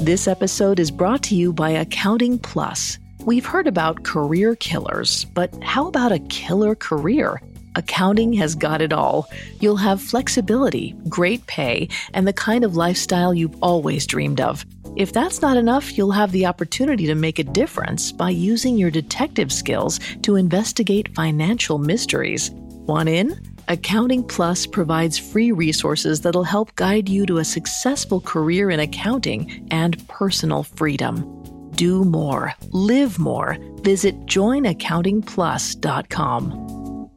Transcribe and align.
This 0.00 0.28
episode 0.28 0.78
is 0.78 0.92
brought 0.92 1.24
to 1.24 1.34
you 1.34 1.52
by 1.52 1.70
Accounting 1.70 2.38
Plus. 2.38 3.00
We've 3.24 3.44
heard 3.44 3.66
about 3.66 4.04
career 4.04 4.54
killers, 4.54 5.24
but 5.24 5.52
how 5.60 5.88
about 5.88 6.12
a 6.12 6.20
killer 6.20 6.76
career? 6.76 7.42
Accounting 7.74 8.32
has 8.34 8.54
got 8.54 8.80
it 8.80 8.92
all. 8.92 9.28
You'll 9.58 9.76
have 9.76 10.00
flexibility, 10.00 10.94
great 11.08 11.44
pay, 11.48 11.88
and 12.14 12.28
the 12.28 12.32
kind 12.32 12.62
of 12.62 12.76
lifestyle 12.76 13.34
you've 13.34 13.60
always 13.60 14.06
dreamed 14.06 14.40
of. 14.40 14.64
If 14.94 15.12
that's 15.12 15.42
not 15.42 15.56
enough, 15.56 15.98
you'll 15.98 16.12
have 16.12 16.30
the 16.30 16.46
opportunity 16.46 17.06
to 17.06 17.16
make 17.16 17.40
a 17.40 17.44
difference 17.44 18.12
by 18.12 18.30
using 18.30 18.78
your 18.78 18.92
detective 18.92 19.52
skills 19.52 19.98
to 20.22 20.36
investigate 20.36 21.12
financial 21.16 21.76
mysteries. 21.76 22.52
Want 22.52 23.08
in? 23.08 23.47
Accounting 23.70 24.22
Plus 24.22 24.66
provides 24.66 25.18
free 25.18 25.52
resources 25.52 26.22
that'll 26.22 26.42
help 26.42 26.74
guide 26.74 27.06
you 27.06 27.26
to 27.26 27.36
a 27.36 27.44
successful 27.44 28.18
career 28.18 28.70
in 28.70 28.80
accounting 28.80 29.68
and 29.70 30.08
personal 30.08 30.62
freedom. 30.62 31.70
Do 31.72 32.02
more, 32.02 32.54
live 32.70 33.18
more. 33.18 33.58
Visit 33.82 34.24
joinaccountingplus.com. 34.24 37.10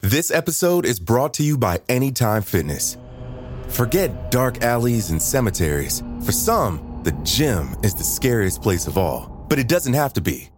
This 0.00 0.30
episode 0.30 0.84
is 0.84 1.00
brought 1.00 1.32
to 1.34 1.42
you 1.42 1.56
by 1.56 1.80
Anytime 1.88 2.42
Fitness. 2.42 2.98
Forget 3.68 4.30
dark 4.30 4.62
alleys 4.62 5.08
and 5.08 5.22
cemeteries. 5.22 6.02
For 6.22 6.32
some, 6.32 7.00
the 7.02 7.12
gym 7.22 7.76
is 7.82 7.94
the 7.94 8.04
scariest 8.04 8.60
place 8.60 8.86
of 8.86 8.98
all, 8.98 9.46
but 9.48 9.58
it 9.58 9.68
doesn't 9.68 9.94
have 9.94 10.12
to 10.12 10.20
be. 10.20 10.50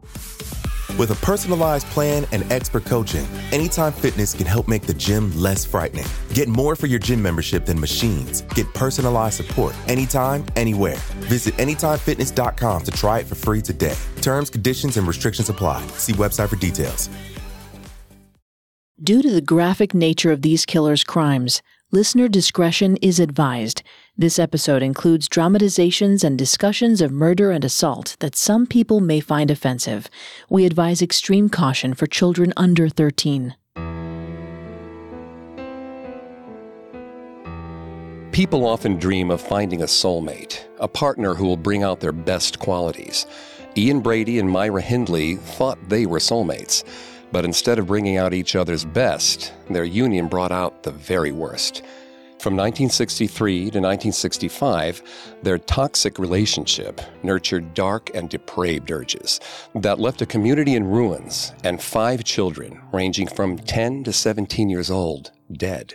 With 0.99 1.11
a 1.11 1.27
personalized 1.27 1.87
plan 1.89 2.27
and 2.33 2.51
expert 2.51 2.87
coaching, 2.87 3.27
Anytime 3.53 3.93
Fitness 3.93 4.33
can 4.33 4.47
help 4.47 4.67
make 4.67 4.83
the 4.83 4.95
gym 4.95 5.31
less 5.37 5.65
frightening. 5.65 6.07
Get 6.33 6.49
more 6.49 6.75
for 6.75 6.87
your 6.87 6.99
gym 6.99 7.23
membership 7.23 7.67
than 7.67 7.79
machines. 7.79 8.43
Get 8.55 8.73
personalized 8.73 9.37
support 9.37 9.75
anytime, 9.89 10.45
anywhere. 10.56 10.97
Visit 11.29 11.55
AnytimeFitness.com 11.55 12.83
to 12.85 12.91
try 12.91 13.21
it 13.21 13.27
for 13.27 13.35
free 13.35 13.61
today. 13.61 13.97
Terms, 14.23 14.49
conditions, 14.49 14.97
and 14.97 15.06
restrictions 15.06 15.51
apply. 15.51 15.87
See 15.99 16.15
website 16.15 16.49
for 16.49 16.56
details. 16.56 17.11
Due 19.03 19.21
to 19.21 19.31
the 19.31 19.43
graphic 19.43 19.93
nature 19.93 20.33
of 20.33 20.41
these 20.41 20.65
killers' 20.65 21.05
crimes, 21.05 21.61
listener 21.93 22.27
discretion 22.29 22.97
is 22.97 23.21
advised. 23.21 23.83
This 24.17 24.39
episode 24.39 24.83
includes 24.83 25.29
dramatizations 25.29 26.25
and 26.25 26.37
discussions 26.37 27.01
of 27.01 27.13
murder 27.13 27.53
and 27.53 27.65
assault 27.65 28.17
that 28.21 28.35
some 28.35 28.67
people 28.67 29.01
may 29.01 29.21
find 29.21 29.51
offensive. 29.51 30.09
We 30.51 30.67
advise 30.67 31.01
extreme 31.01 31.49
caution 31.49 31.95
for 31.95 32.07
children 32.07 32.53
under 32.57 32.89
13. 32.89 33.55
People 38.33 38.67
often 38.67 38.99
dream 38.99 39.31
of 39.31 39.41
finding 39.41 39.81
a 39.81 39.87
soulmate, 39.87 40.65
a 40.79 40.89
partner 40.89 41.35
who 41.35 41.47
will 41.47 41.57
bring 41.57 41.83
out 41.83 42.01
their 42.01 42.13
best 42.13 42.59
qualities. 42.59 43.27
Ian 43.79 44.01
Brady 44.01 44.39
and 44.39 44.51
Myra 44.51 44.83
Hindley 44.83 45.37
thought 45.37 45.79
they 45.89 46.05
were 46.05 46.19
soulmates, 46.19 46.85
but 47.32 47.44
instead 47.44 47.78
of 47.78 47.87
bringing 47.87 48.16
out 48.16 48.34
each 48.34 48.56
other's 48.56 48.84
best, 48.84 49.53
their 49.70 49.84
union 49.84 50.28
brought 50.28 50.53
out 50.53 50.82
the 50.82 50.91
very 50.91 51.32
worst. 51.32 51.82
From 52.38 52.54
1963 52.54 53.56
to 53.56 53.81
1965, 53.81 55.03
their 55.42 55.56
toxic 55.56 56.19
relationship 56.19 57.00
nurtured 57.22 57.72
dark 57.72 58.10
and 58.14 58.28
depraved 58.28 58.91
urges 58.91 59.41
that 59.75 59.98
left 59.98 60.20
a 60.20 60.26
community 60.26 60.75
in 60.75 60.87
ruins 60.87 61.54
and 61.64 61.82
five 61.82 62.25
children, 62.25 62.81
ranging 62.92 63.26
from 63.26 63.56
10 63.56 64.04
to 64.04 64.12
17 64.12 64.69
years 64.69 64.91
old, 64.91 65.32
dead. 65.50 65.94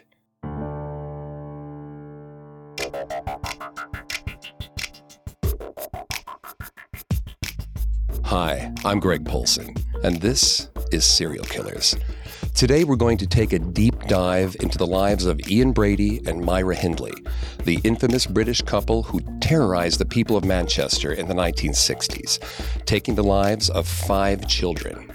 Hi, 8.26 8.74
I'm 8.84 9.00
Greg 9.00 9.26
Polcyn, 9.26 9.76
and 10.04 10.20
this 10.22 10.71
is 10.92 11.06
Serial 11.06 11.46
Killers. 11.46 11.96
Today, 12.54 12.84
we're 12.84 12.96
going 12.96 13.18
to 13.18 13.28
take 13.28 13.54
a 13.54 13.60
deep 13.60 14.00
dive 14.04 14.56
into 14.60 14.78
the 14.78 14.86
lives 14.86 15.26
of 15.26 15.40
Ian 15.50 15.72
Brady 15.72 16.22
and 16.28 16.44
Myra 16.44 16.76
Hindley, 16.76 17.14
the 17.64 17.80
infamous 17.84 18.28
British 18.28 18.62
couple 18.62 19.04
who 19.04 19.22
terrorized 19.40 20.00
the 20.00 20.06
people 20.06 20.36
of 20.36 20.44
Manchester 20.44 21.14
in 21.14 21.28
the 21.28 21.34
1960s, 21.34 22.40
taking 22.86 23.16
the 23.16 23.24
lives 23.24 23.70
of 23.70 23.88
five 23.88 24.48
children. 24.48 25.12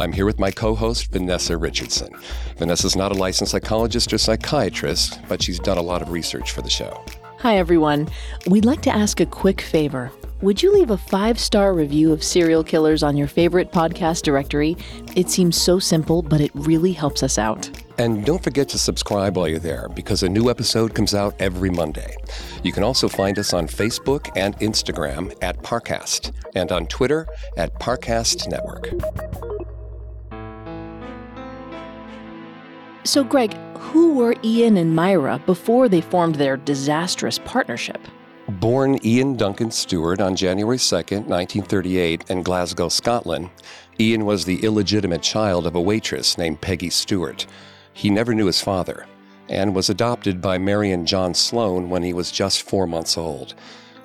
I'm 0.00 0.12
here 0.12 0.26
with 0.26 0.38
my 0.38 0.50
co 0.50 0.74
host, 0.74 1.12
Vanessa 1.12 1.56
Richardson. 1.56 2.14
Vanessa's 2.56 2.96
not 2.96 3.12
a 3.12 3.14
licensed 3.14 3.52
psychologist 3.52 4.12
or 4.12 4.18
psychiatrist, 4.18 5.20
but 5.28 5.42
she's 5.42 5.58
done 5.58 5.78
a 5.78 5.82
lot 5.82 6.02
of 6.02 6.10
research 6.10 6.52
for 6.52 6.62
the 6.62 6.70
show. 6.70 7.04
Hi, 7.40 7.58
everyone. 7.58 8.08
We'd 8.46 8.64
like 8.64 8.82
to 8.82 8.90
ask 8.90 9.20
a 9.20 9.26
quick 9.26 9.60
favor. 9.60 10.10
Would 10.40 10.62
you 10.62 10.72
leave 10.72 10.90
a 10.90 10.96
five 10.96 11.36
star 11.36 11.74
review 11.74 12.12
of 12.12 12.22
serial 12.22 12.62
killers 12.62 13.02
on 13.02 13.16
your 13.16 13.26
favorite 13.26 13.72
podcast 13.72 14.22
directory? 14.22 14.76
It 15.16 15.28
seems 15.28 15.60
so 15.60 15.80
simple, 15.80 16.22
but 16.22 16.40
it 16.40 16.52
really 16.54 16.92
helps 16.92 17.24
us 17.24 17.38
out. 17.38 17.68
And 17.98 18.24
don't 18.24 18.40
forget 18.40 18.68
to 18.68 18.78
subscribe 18.78 19.36
while 19.36 19.48
you're 19.48 19.58
there 19.58 19.88
because 19.96 20.22
a 20.22 20.28
new 20.28 20.48
episode 20.48 20.94
comes 20.94 21.12
out 21.12 21.34
every 21.40 21.70
Monday. 21.70 22.14
You 22.62 22.70
can 22.70 22.84
also 22.84 23.08
find 23.08 23.36
us 23.36 23.52
on 23.52 23.66
Facebook 23.66 24.30
and 24.36 24.56
Instagram 24.60 25.36
at 25.42 25.60
Parcast 25.64 26.30
and 26.54 26.70
on 26.70 26.86
Twitter 26.86 27.26
at 27.56 27.74
Parcast 27.80 28.46
Network. 28.48 28.90
So, 33.02 33.24
Greg, 33.24 33.54
who 33.76 34.14
were 34.14 34.36
Ian 34.44 34.76
and 34.76 34.94
Myra 34.94 35.42
before 35.46 35.88
they 35.88 36.00
formed 36.00 36.36
their 36.36 36.56
disastrous 36.56 37.40
partnership? 37.40 37.98
Born 38.48 38.98
Ian 39.04 39.36
Duncan 39.36 39.70
Stewart 39.70 40.22
on 40.22 40.34
January 40.34 40.78
2, 40.78 40.94
1938, 40.94 42.30
in 42.30 42.42
Glasgow, 42.42 42.88
Scotland, 42.88 43.50
Ian 44.00 44.24
was 44.24 44.46
the 44.46 44.64
illegitimate 44.64 45.20
child 45.20 45.66
of 45.66 45.74
a 45.74 45.80
waitress 45.80 46.38
named 46.38 46.62
Peggy 46.62 46.88
Stewart. 46.88 47.46
He 47.92 48.08
never 48.08 48.34
knew 48.34 48.46
his 48.46 48.62
father 48.62 49.04
and 49.50 49.74
was 49.74 49.90
adopted 49.90 50.40
by 50.40 50.56
Mary 50.56 50.92
and 50.92 51.06
John 51.06 51.34
Sloan 51.34 51.90
when 51.90 52.02
he 52.02 52.14
was 52.14 52.30
just 52.30 52.62
four 52.62 52.86
months 52.86 53.18
old. 53.18 53.54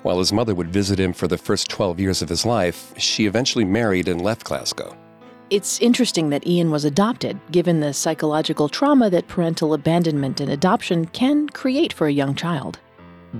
While 0.02 0.18
his 0.18 0.32
mother 0.32 0.54
would 0.54 0.70
visit 0.70 1.00
him 1.00 1.14
for 1.14 1.26
the 1.26 1.38
first 1.38 1.70
12 1.70 1.98
years 1.98 2.20
of 2.20 2.28
his 2.28 2.44
life, 2.44 2.92
she 2.98 3.24
eventually 3.24 3.64
married 3.64 4.08
and 4.08 4.20
left 4.20 4.44
Glasgow. 4.44 4.94
It's 5.48 5.80
interesting 5.80 6.28
that 6.30 6.46
Ian 6.46 6.70
was 6.70 6.84
adopted, 6.84 7.40
given 7.50 7.80
the 7.80 7.94
psychological 7.94 8.68
trauma 8.68 9.08
that 9.08 9.26
parental 9.26 9.72
abandonment 9.72 10.40
and 10.40 10.50
adoption 10.50 11.06
can 11.06 11.48
create 11.48 11.94
for 11.94 12.06
a 12.06 12.12
young 12.12 12.34
child. 12.34 12.78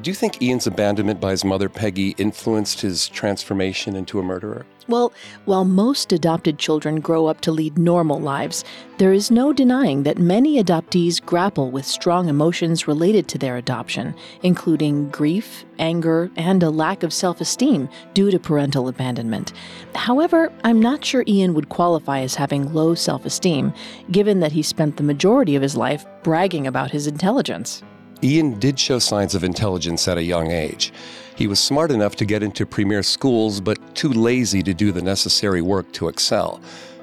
Do 0.00 0.10
you 0.10 0.14
think 0.16 0.42
Ian's 0.42 0.66
abandonment 0.66 1.20
by 1.20 1.30
his 1.30 1.44
mother, 1.44 1.68
Peggy, 1.68 2.16
influenced 2.18 2.80
his 2.80 3.06
transformation 3.08 3.94
into 3.94 4.18
a 4.18 4.24
murderer? 4.24 4.66
Well, 4.88 5.12
while 5.44 5.64
most 5.64 6.12
adopted 6.12 6.58
children 6.58 6.98
grow 6.98 7.26
up 7.26 7.40
to 7.42 7.52
lead 7.52 7.78
normal 7.78 8.20
lives, 8.20 8.64
there 8.98 9.12
is 9.12 9.30
no 9.30 9.52
denying 9.52 10.02
that 10.02 10.18
many 10.18 10.60
adoptees 10.60 11.24
grapple 11.24 11.70
with 11.70 11.86
strong 11.86 12.28
emotions 12.28 12.88
related 12.88 13.28
to 13.28 13.38
their 13.38 13.56
adoption, 13.56 14.16
including 14.42 15.10
grief, 15.10 15.64
anger, 15.78 16.28
and 16.34 16.64
a 16.64 16.70
lack 16.70 17.04
of 17.04 17.12
self 17.12 17.40
esteem 17.40 17.88
due 18.14 18.32
to 18.32 18.38
parental 18.40 18.88
abandonment. 18.88 19.52
However, 19.94 20.52
I'm 20.64 20.80
not 20.80 21.04
sure 21.04 21.22
Ian 21.28 21.54
would 21.54 21.68
qualify 21.68 22.18
as 22.18 22.34
having 22.34 22.74
low 22.74 22.96
self 22.96 23.24
esteem, 23.24 23.72
given 24.10 24.40
that 24.40 24.52
he 24.52 24.62
spent 24.62 24.96
the 24.96 25.04
majority 25.04 25.54
of 25.54 25.62
his 25.62 25.76
life 25.76 26.04
bragging 26.24 26.66
about 26.66 26.90
his 26.90 27.06
intelligence. 27.06 27.80
Ian 28.24 28.58
did 28.58 28.80
show 28.80 28.98
signs 28.98 29.34
of 29.34 29.44
intelligence 29.44 30.08
at 30.08 30.16
a 30.16 30.22
young 30.22 30.50
age. 30.50 30.94
He 31.36 31.46
was 31.46 31.60
smart 31.60 31.90
enough 31.90 32.16
to 32.16 32.24
get 32.24 32.42
into 32.42 32.64
premier 32.64 33.02
schools, 33.02 33.60
but 33.60 33.94
too 33.94 34.08
lazy 34.08 34.62
to 34.62 34.72
do 34.72 34.92
the 34.92 35.02
necessary 35.02 35.60
work 35.60 35.92
to 35.92 36.08
excel. 36.08 36.58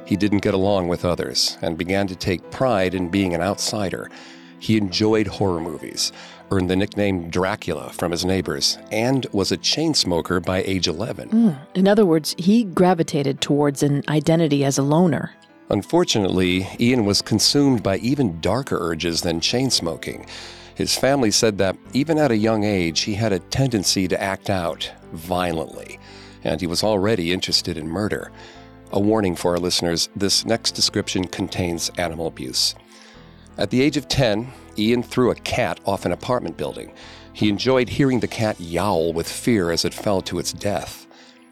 He 0.05 0.15
didn't 0.15 0.39
get 0.39 0.55
along 0.55 0.87
with 0.87 1.05
others 1.05 1.59
and 1.61 1.77
began 1.77 2.07
to 2.07 2.15
take 2.15 2.49
pride 2.49 2.95
in 2.95 3.09
being 3.09 3.35
an 3.35 3.41
outsider. 3.41 4.09
He 4.57 4.77
enjoyed 4.77 5.27
horror 5.27 5.59
movies, 5.59 6.11
earned 6.49 6.71
the 6.71 6.75
nickname 6.75 7.29
Dracula 7.29 7.91
from 7.91 8.11
his 8.11 8.25
neighbors, 8.25 8.79
and 8.91 9.27
was 9.31 9.51
a 9.51 9.57
chain 9.57 9.93
smoker 9.93 10.39
by 10.39 10.63
age 10.63 10.87
11. 10.87 11.29
Mm. 11.29 11.59
In 11.75 11.87
other 11.87 12.05
words, 12.05 12.33
he 12.39 12.63
gravitated 12.63 13.41
towards 13.41 13.83
an 13.83 14.03
identity 14.09 14.65
as 14.65 14.79
a 14.79 14.83
loner. 14.83 15.33
Unfortunately, 15.69 16.67
Ian 16.79 17.05
was 17.05 17.21
consumed 17.21 17.83
by 17.83 17.97
even 17.97 18.41
darker 18.41 18.77
urges 18.79 19.21
than 19.21 19.39
chain 19.39 19.69
smoking. 19.69 20.25
His 20.81 20.97
family 20.97 21.29
said 21.29 21.59
that 21.59 21.77
even 21.93 22.17
at 22.17 22.31
a 22.31 22.35
young 22.35 22.63
age, 22.63 23.01
he 23.01 23.13
had 23.13 23.31
a 23.31 23.37
tendency 23.37 24.07
to 24.07 24.19
act 24.19 24.49
out 24.49 24.91
violently, 25.13 25.99
and 26.43 26.59
he 26.59 26.65
was 26.65 26.83
already 26.83 27.31
interested 27.31 27.77
in 27.77 27.87
murder. 27.87 28.31
A 28.91 28.99
warning 28.99 29.35
for 29.35 29.51
our 29.51 29.59
listeners 29.59 30.09
this 30.15 30.43
next 30.43 30.71
description 30.71 31.25
contains 31.25 31.91
animal 31.99 32.25
abuse. 32.25 32.73
At 33.59 33.69
the 33.69 33.79
age 33.79 33.95
of 33.95 34.07
10, 34.07 34.51
Ian 34.75 35.03
threw 35.03 35.29
a 35.29 35.35
cat 35.35 35.79
off 35.85 36.03
an 36.03 36.13
apartment 36.13 36.57
building. 36.57 36.95
He 37.31 37.47
enjoyed 37.47 37.87
hearing 37.87 38.19
the 38.19 38.27
cat 38.27 38.59
yowl 38.59 39.13
with 39.13 39.29
fear 39.29 39.69
as 39.69 39.85
it 39.85 39.93
fell 39.93 40.23
to 40.23 40.39
its 40.39 40.51
death. 40.51 41.05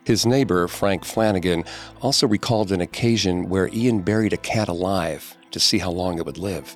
His 0.06 0.26
neighbor, 0.26 0.68
Frank 0.68 1.06
Flanagan, 1.06 1.66
also 2.02 2.28
recalled 2.28 2.72
an 2.72 2.82
occasion 2.82 3.48
where 3.48 3.70
Ian 3.72 4.02
buried 4.02 4.34
a 4.34 4.38
cat 4.38 4.70
alive 4.70 5.38
to 5.52 5.60
see 5.60 5.78
how 5.78 5.92
long 5.92 6.18
it 6.18 6.26
would 6.26 6.40
live. 6.40 6.76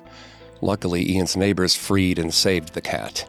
Luckily, 0.64 1.12
Ian's 1.12 1.36
neighbors 1.36 1.74
freed 1.74 2.18
and 2.18 2.32
saved 2.32 2.72
the 2.72 2.80
cat. 2.80 3.28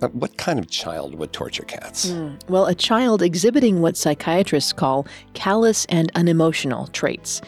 But 0.00 0.12
what 0.16 0.36
kind 0.36 0.58
of 0.58 0.68
child 0.68 1.14
would 1.14 1.32
torture 1.32 1.62
cats? 1.62 2.10
Mm. 2.10 2.40
Well, 2.48 2.66
a 2.66 2.74
child 2.74 3.22
exhibiting 3.22 3.80
what 3.80 3.96
psychiatrists 3.96 4.72
call 4.72 5.06
callous 5.32 5.84
and 5.84 6.10
unemotional 6.16 6.88
traits. 6.88 7.40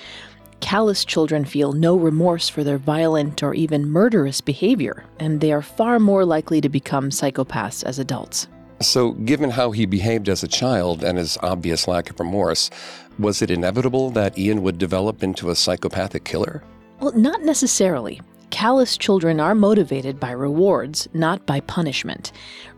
Callous 0.60 1.04
children 1.04 1.44
feel 1.44 1.72
no 1.72 1.96
remorse 1.96 2.48
for 2.48 2.62
their 2.62 2.78
violent 2.78 3.42
or 3.42 3.54
even 3.54 3.90
murderous 3.90 4.40
behavior, 4.40 5.02
and 5.18 5.40
they 5.40 5.50
are 5.50 5.62
far 5.62 5.98
more 5.98 6.24
likely 6.24 6.60
to 6.60 6.68
become 6.68 7.10
psychopaths 7.10 7.82
as 7.82 7.98
adults. 7.98 8.46
So, 8.80 9.14
given 9.14 9.50
how 9.50 9.72
he 9.72 9.84
behaved 9.84 10.28
as 10.28 10.44
a 10.44 10.48
child 10.48 11.02
and 11.02 11.18
his 11.18 11.36
obvious 11.42 11.88
lack 11.88 12.08
of 12.08 12.20
remorse, 12.20 12.70
was 13.18 13.42
it 13.42 13.50
inevitable 13.50 14.10
that 14.12 14.38
Ian 14.38 14.62
would 14.62 14.78
develop 14.78 15.24
into 15.24 15.50
a 15.50 15.56
psychopathic 15.56 16.22
killer? 16.22 16.62
Well, 17.00 17.10
not 17.16 17.42
necessarily. 17.42 18.20
Callous 18.64 18.96
children 18.96 19.40
are 19.40 19.54
motivated 19.54 20.18
by 20.18 20.30
rewards, 20.30 21.06
not 21.12 21.44
by 21.44 21.60
punishment. 21.60 22.32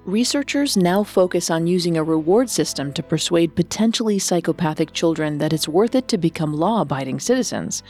Researchers 0.05 0.77
now 0.77 1.05
focus 1.05 1.49
on 1.49 1.69
using 1.69 1.97
a 1.97 2.03
reward 2.03 2.51
system 2.51 2.93
to 2.93 3.05
persuade 3.05 3.55
potentially 3.55 4.19
psychopathic 4.19 4.93
children 4.95 5.39
that 5.39 5.53
it's 5.53 5.69
worth 5.69 5.95
it 5.95 6.09
to 6.09 6.19
become 6.19 6.53
law 6.55 6.81
abiding 6.81 7.21
citizens. 7.21 7.85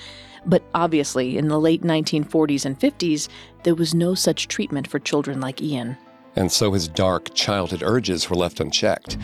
But 0.45 0.63
obviously, 0.75 1.39
in 1.39 1.49
the 1.49 1.59
late 1.59 1.85
1940s 1.85 2.67
and 2.67 2.79
50s, 2.79 3.31
there 3.63 3.75
was 3.75 3.95
no 3.95 4.15
such 4.15 4.49
treatment 4.49 4.87
for 4.87 4.99
children 4.99 5.41
like 5.41 5.63
Ian. 5.63 5.97
And 6.35 6.53
so 6.53 6.75
his 6.75 6.89
dark 6.89 7.33
childhood 7.33 7.83
urges 7.83 8.29
were 8.29 8.37
left 8.37 8.61
unchecked. 8.61 9.17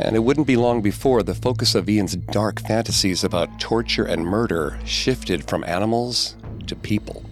And 0.00 0.16
it 0.16 0.24
wouldn't 0.24 0.48
be 0.48 0.56
long 0.56 0.82
before 0.82 1.22
the 1.22 1.36
focus 1.36 1.76
of 1.76 1.88
Ian's 1.88 2.16
dark 2.16 2.60
fantasies 2.62 3.22
about 3.22 3.60
torture 3.60 4.04
and 4.04 4.26
murder 4.26 4.80
shifted 4.84 5.48
from 5.48 5.62
animals 5.62 6.34
to 6.66 6.74
people. 6.74 7.22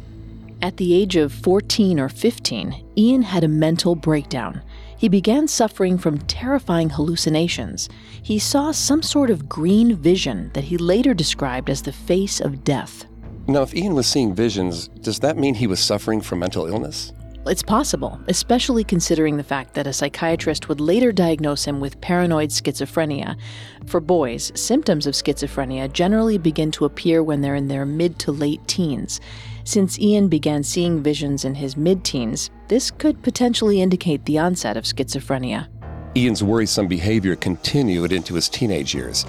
At 0.65 0.79
the 0.79 0.95
age 0.95 1.17
of 1.17 1.31
14 1.31 2.01
or 2.01 2.09
15, 2.09 2.87
Ian 2.97 3.21
had 3.21 3.45
a 3.45 3.49
mental 3.49 3.95
breakdown. 3.95 4.63
He 4.97 5.11
began 5.11 5.47
suffering 5.47 5.99
from 5.99 6.17
terrifying 6.21 6.89
hallucinations. 6.89 7.91
He 8.23 8.39
saw 8.39 8.71
some 8.71 9.03
sort 9.03 9.29
of 9.29 9.47
green 9.47 9.95
vision 9.95 10.51
that 10.55 10.65
he 10.65 10.79
later 10.79 11.13
described 11.13 11.69
as 11.69 11.83
the 11.83 11.93
face 11.93 12.41
of 12.41 12.65
death. 12.65 13.05
Now, 13.47 13.61
if 13.61 13.75
Ian 13.75 13.95
was 13.95 14.07
seeing 14.07 14.35
visions, 14.35 14.89
does 14.89 15.19
that 15.19 15.37
mean 15.37 15.55
he 15.55 15.67
was 15.67 15.81
suffering 15.81 16.23
from 16.23 16.39
mental 16.39 16.65
illness? 16.65 17.13
It's 17.47 17.63
possible, 17.63 18.19
especially 18.29 18.85
considering 18.85 19.37
the 19.37 19.45
fact 19.45 19.75
that 19.75 19.87
a 19.87 19.93
psychiatrist 19.93 20.71
would 20.71 20.81
later 20.81 21.13
diagnose 21.13 21.67
him 21.67 21.79
with 21.79 22.01
paranoid 22.01 22.49
schizophrenia. 22.49 23.37
For 23.85 24.01
boys, 24.01 24.51
symptoms 24.55 25.07
of 25.07 25.13
schizophrenia 25.13 25.93
generally 25.93 26.39
begin 26.39 26.71
to 26.71 26.87
appear 26.87 27.23
when 27.23 27.43
they're 27.43 27.55
in 27.55 27.69
their 27.69 27.85
mid 27.85 28.19
to 28.21 28.33
late 28.33 28.67
teens. 28.67 29.21
Since 29.67 29.99
Ian 29.99 30.29
began 30.29 30.63
seeing 30.63 31.03
visions 31.03 31.47
in 31.47 31.55
his 31.55 31.75
mid 31.75 32.05
teens, 32.05 32.51
this 32.69 32.91
could 32.91 33.23
potentially 33.23 33.81
indicate 33.81 34.23
the 34.27 34.39
onset 34.39 34.77
of 34.77 34.85
schizophrenia. 34.85 35.69
Ian's 36.15 36.43
worrisome 36.43 36.87
behavior 36.87 37.35
continued 37.35 38.13
into 38.13 38.35
his 38.35 38.51
teenage 38.51 38.95
years. 38.95 39.25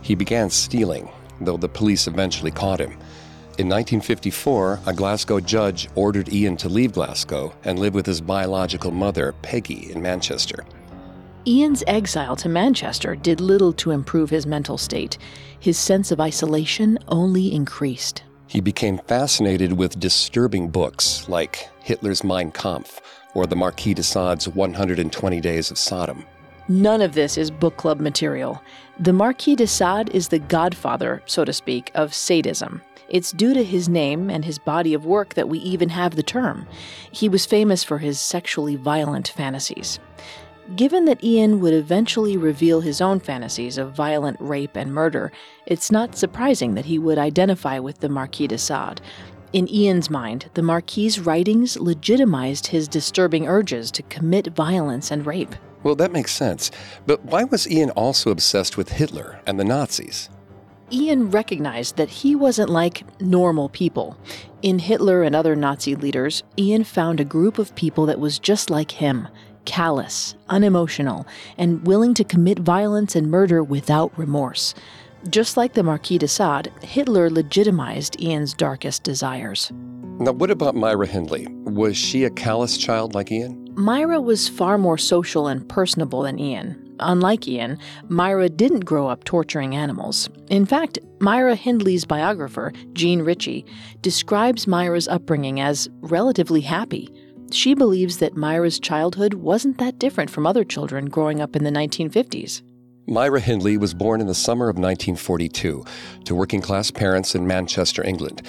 He 0.00 0.14
began 0.14 0.48
stealing, 0.48 1.10
though 1.40 1.56
the 1.56 1.68
police 1.68 2.06
eventually 2.06 2.52
caught 2.52 2.78
him. 2.78 2.92
In 3.58 3.68
1954, 3.68 4.80
a 4.86 4.94
Glasgow 4.94 5.40
judge 5.40 5.88
ordered 5.96 6.32
Ian 6.32 6.56
to 6.58 6.68
leave 6.68 6.92
Glasgow 6.92 7.52
and 7.64 7.80
live 7.80 7.92
with 7.92 8.06
his 8.06 8.20
biological 8.20 8.92
mother, 8.92 9.34
Peggy, 9.42 9.90
in 9.90 10.00
Manchester. 10.00 10.64
Ian's 11.48 11.82
exile 11.88 12.36
to 12.36 12.48
Manchester 12.48 13.16
did 13.16 13.40
little 13.40 13.72
to 13.72 13.90
improve 13.90 14.30
his 14.30 14.46
mental 14.46 14.78
state. 14.78 15.18
His 15.58 15.76
sense 15.76 16.12
of 16.12 16.20
isolation 16.20 16.96
only 17.08 17.52
increased 17.52 18.22
he 18.50 18.60
became 18.60 18.98
fascinated 18.98 19.72
with 19.74 20.00
disturbing 20.00 20.68
books 20.68 21.28
like 21.28 21.68
Hitler's 21.84 22.24
Mein 22.24 22.50
Kampf 22.50 23.00
or 23.32 23.46
the 23.46 23.54
Marquis 23.54 23.94
de 23.94 24.02
Sade's 24.02 24.48
120 24.48 25.40
Days 25.40 25.70
of 25.70 25.78
Sodom. 25.78 26.26
None 26.66 27.00
of 27.00 27.14
this 27.14 27.38
is 27.38 27.48
book 27.48 27.76
club 27.76 28.00
material. 28.00 28.60
The 28.98 29.12
Marquis 29.12 29.54
de 29.54 29.68
Sade 29.68 30.08
is 30.08 30.28
the 30.28 30.40
godfather, 30.40 31.22
so 31.26 31.44
to 31.44 31.52
speak, 31.52 31.92
of 31.94 32.12
sadism. 32.12 32.82
It's 33.08 33.30
due 33.30 33.54
to 33.54 33.62
his 33.62 33.88
name 33.88 34.28
and 34.28 34.44
his 34.44 34.58
body 34.58 34.94
of 34.94 35.06
work 35.06 35.34
that 35.34 35.48
we 35.48 35.60
even 35.60 35.88
have 35.90 36.16
the 36.16 36.22
term. 36.24 36.66
He 37.12 37.28
was 37.28 37.46
famous 37.46 37.84
for 37.84 37.98
his 37.98 38.18
sexually 38.18 38.74
violent 38.74 39.28
fantasies. 39.28 40.00
Given 40.76 41.04
that 41.06 41.24
Ian 41.24 41.60
would 41.60 41.74
eventually 41.74 42.36
reveal 42.36 42.80
his 42.80 43.00
own 43.00 43.18
fantasies 43.18 43.76
of 43.76 43.92
violent 43.92 44.36
rape 44.38 44.76
and 44.76 44.94
murder, 44.94 45.32
it's 45.66 45.90
not 45.90 46.16
surprising 46.16 46.74
that 46.74 46.84
he 46.84 46.96
would 46.96 47.18
identify 47.18 47.80
with 47.80 47.98
the 47.98 48.08
Marquis 48.08 48.46
de 48.46 48.56
Sade. 48.56 49.00
In 49.52 49.68
Ian's 49.68 50.10
mind, 50.10 50.48
the 50.54 50.62
Marquis's 50.62 51.18
writings 51.18 51.76
legitimized 51.76 52.68
his 52.68 52.86
disturbing 52.86 53.48
urges 53.48 53.90
to 53.90 54.04
commit 54.04 54.46
violence 54.48 55.10
and 55.10 55.26
rape. 55.26 55.56
Well, 55.82 55.96
that 55.96 56.12
makes 56.12 56.32
sense. 56.32 56.70
But 57.04 57.24
why 57.24 57.42
was 57.42 57.68
Ian 57.68 57.90
also 57.90 58.30
obsessed 58.30 58.76
with 58.76 58.90
Hitler 58.90 59.40
and 59.46 59.58
the 59.58 59.64
Nazis? 59.64 60.28
Ian 60.92 61.32
recognized 61.32 61.96
that 61.96 62.10
he 62.10 62.36
wasn't 62.36 62.70
like 62.70 63.02
normal 63.20 63.68
people. 63.70 64.16
In 64.62 64.78
Hitler 64.78 65.24
and 65.24 65.34
other 65.34 65.56
Nazi 65.56 65.96
leaders, 65.96 66.44
Ian 66.56 66.84
found 66.84 67.18
a 67.18 67.24
group 67.24 67.58
of 67.58 67.74
people 67.74 68.06
that 68.06 68.20
was 68.20 68.38
just 68.38 68.70
like 68.70 68.92
him 68.92 69.26
callous, 69.64 70.34
unemotional, 70.48 71.26
and 71.58 71.86
willing 71.86 72.14
to 72.14 72.24
commit 72.24 72.58
violence 72.58 73.16
and 73.16 73.30
murder 73.30 73.62
without 73.62 74.16
remorse. 74.18 74.74
Just 75.28 75.56
like 75.56 75.74
the 75.74 75.82
Marquis 75.82 76.18
de 76.18 76.28
Sade, 76.28 76.72
Hitler 76.82 77.28
legitimized 77.28 78.20
Ian's 78.20 78.54
darkest 78.54 79.02
desires. 79.02 79.70
Now, 80.18 80.32
what 80.32 80.50
about 80.50 80.74
Myra 80.74 81.06
Hindley? 81.06 81.46
Was 81.64 81.96
she 81.96 82.24
a 82.24 82.30
callous 82.30 82.76
child 82.76 83.14
like 83.14 83.30
Ian? 83.30 83.68
Myra 83.74 84.20
was 84.20 84.48
far 84.48 84.76
more 84.78 84.98
social 84.98 85.46
and 85.46 85.66
personable 85.68 86.22
than 86.22 86.38
Ian. 86.38 86.90
Unlike 87.00 87.48
Ian, 87.48 87.78
Myra 88.08 88.48
didn't 88.48 88.84
grow 88.84 89.08
up 89.08 89.24
torturing 89.24 89.74
animals. 89.74 90.28
In 90.48 90.66
fact, 90.66 90.98
Myra 91.18 91.54
Hindley's 91.54 92.04
biographer, 92.04 92.72
Jean 92.92 93.22
Ritchie, 93.22 93.64
describes 94.02 94.66
Myra's 94.66 95.08
upbringing 95.08 95.60
as 95.60 95.88
relatively 96.00 96.60
happy. 96.60 97.08
She 97.52 97.74
believes 97.74 98.18
that 98.18 98.36
Myra's 98.36 98.78
childhood 98.78 99.34
wasn't 99.34 99.78
that 99.78 99.98
different 99.98 100.30
from 100.30 100.46
other 100.46 100.64
children 100.64 101.06
growing 101.06 101.40
up 101.40 101.56
in 101.56 101.64
the 101.64 101.70
1950s. 101.70 102.62
Myra 103.06 103.40
Hindley 103.40 103.76
was 103.76 103.92
born 103.92 104.20
in 104.20 104.28
the 104.28 104.34
summer 104.34 104.66
of 104.66 104.76
1942 104.76 105.84
to 106.24 106.34
working 106.34 106.60
class 106.60 106.90
parents 106.92 107.34
in 107.34 107.46
Manchester, 107.46 108.04
England. 108.06 108.42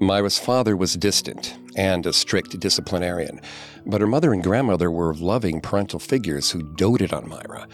Myra's 0.00 0.38
father 0.38 0.76
was 0.76 0.94
distant 0.94 1.58
and 1.76 2.06
a 2.06 2.12
strict 2.12 2.58
disciplinarian, 2.58 3.40
but 3.84 4.00
her 4.00 4.06
mother 4.06 4.32
and 4.32 4.42
grandmother 4.42 4.90
were 4.90 5.14
loving 5.14 5.60
parental 5.60 5.98
figures 5.98 6.50
who 6.50 6.62
doted 6.62 7.12
on 7.12 7.28
Myra. 7.28 7.68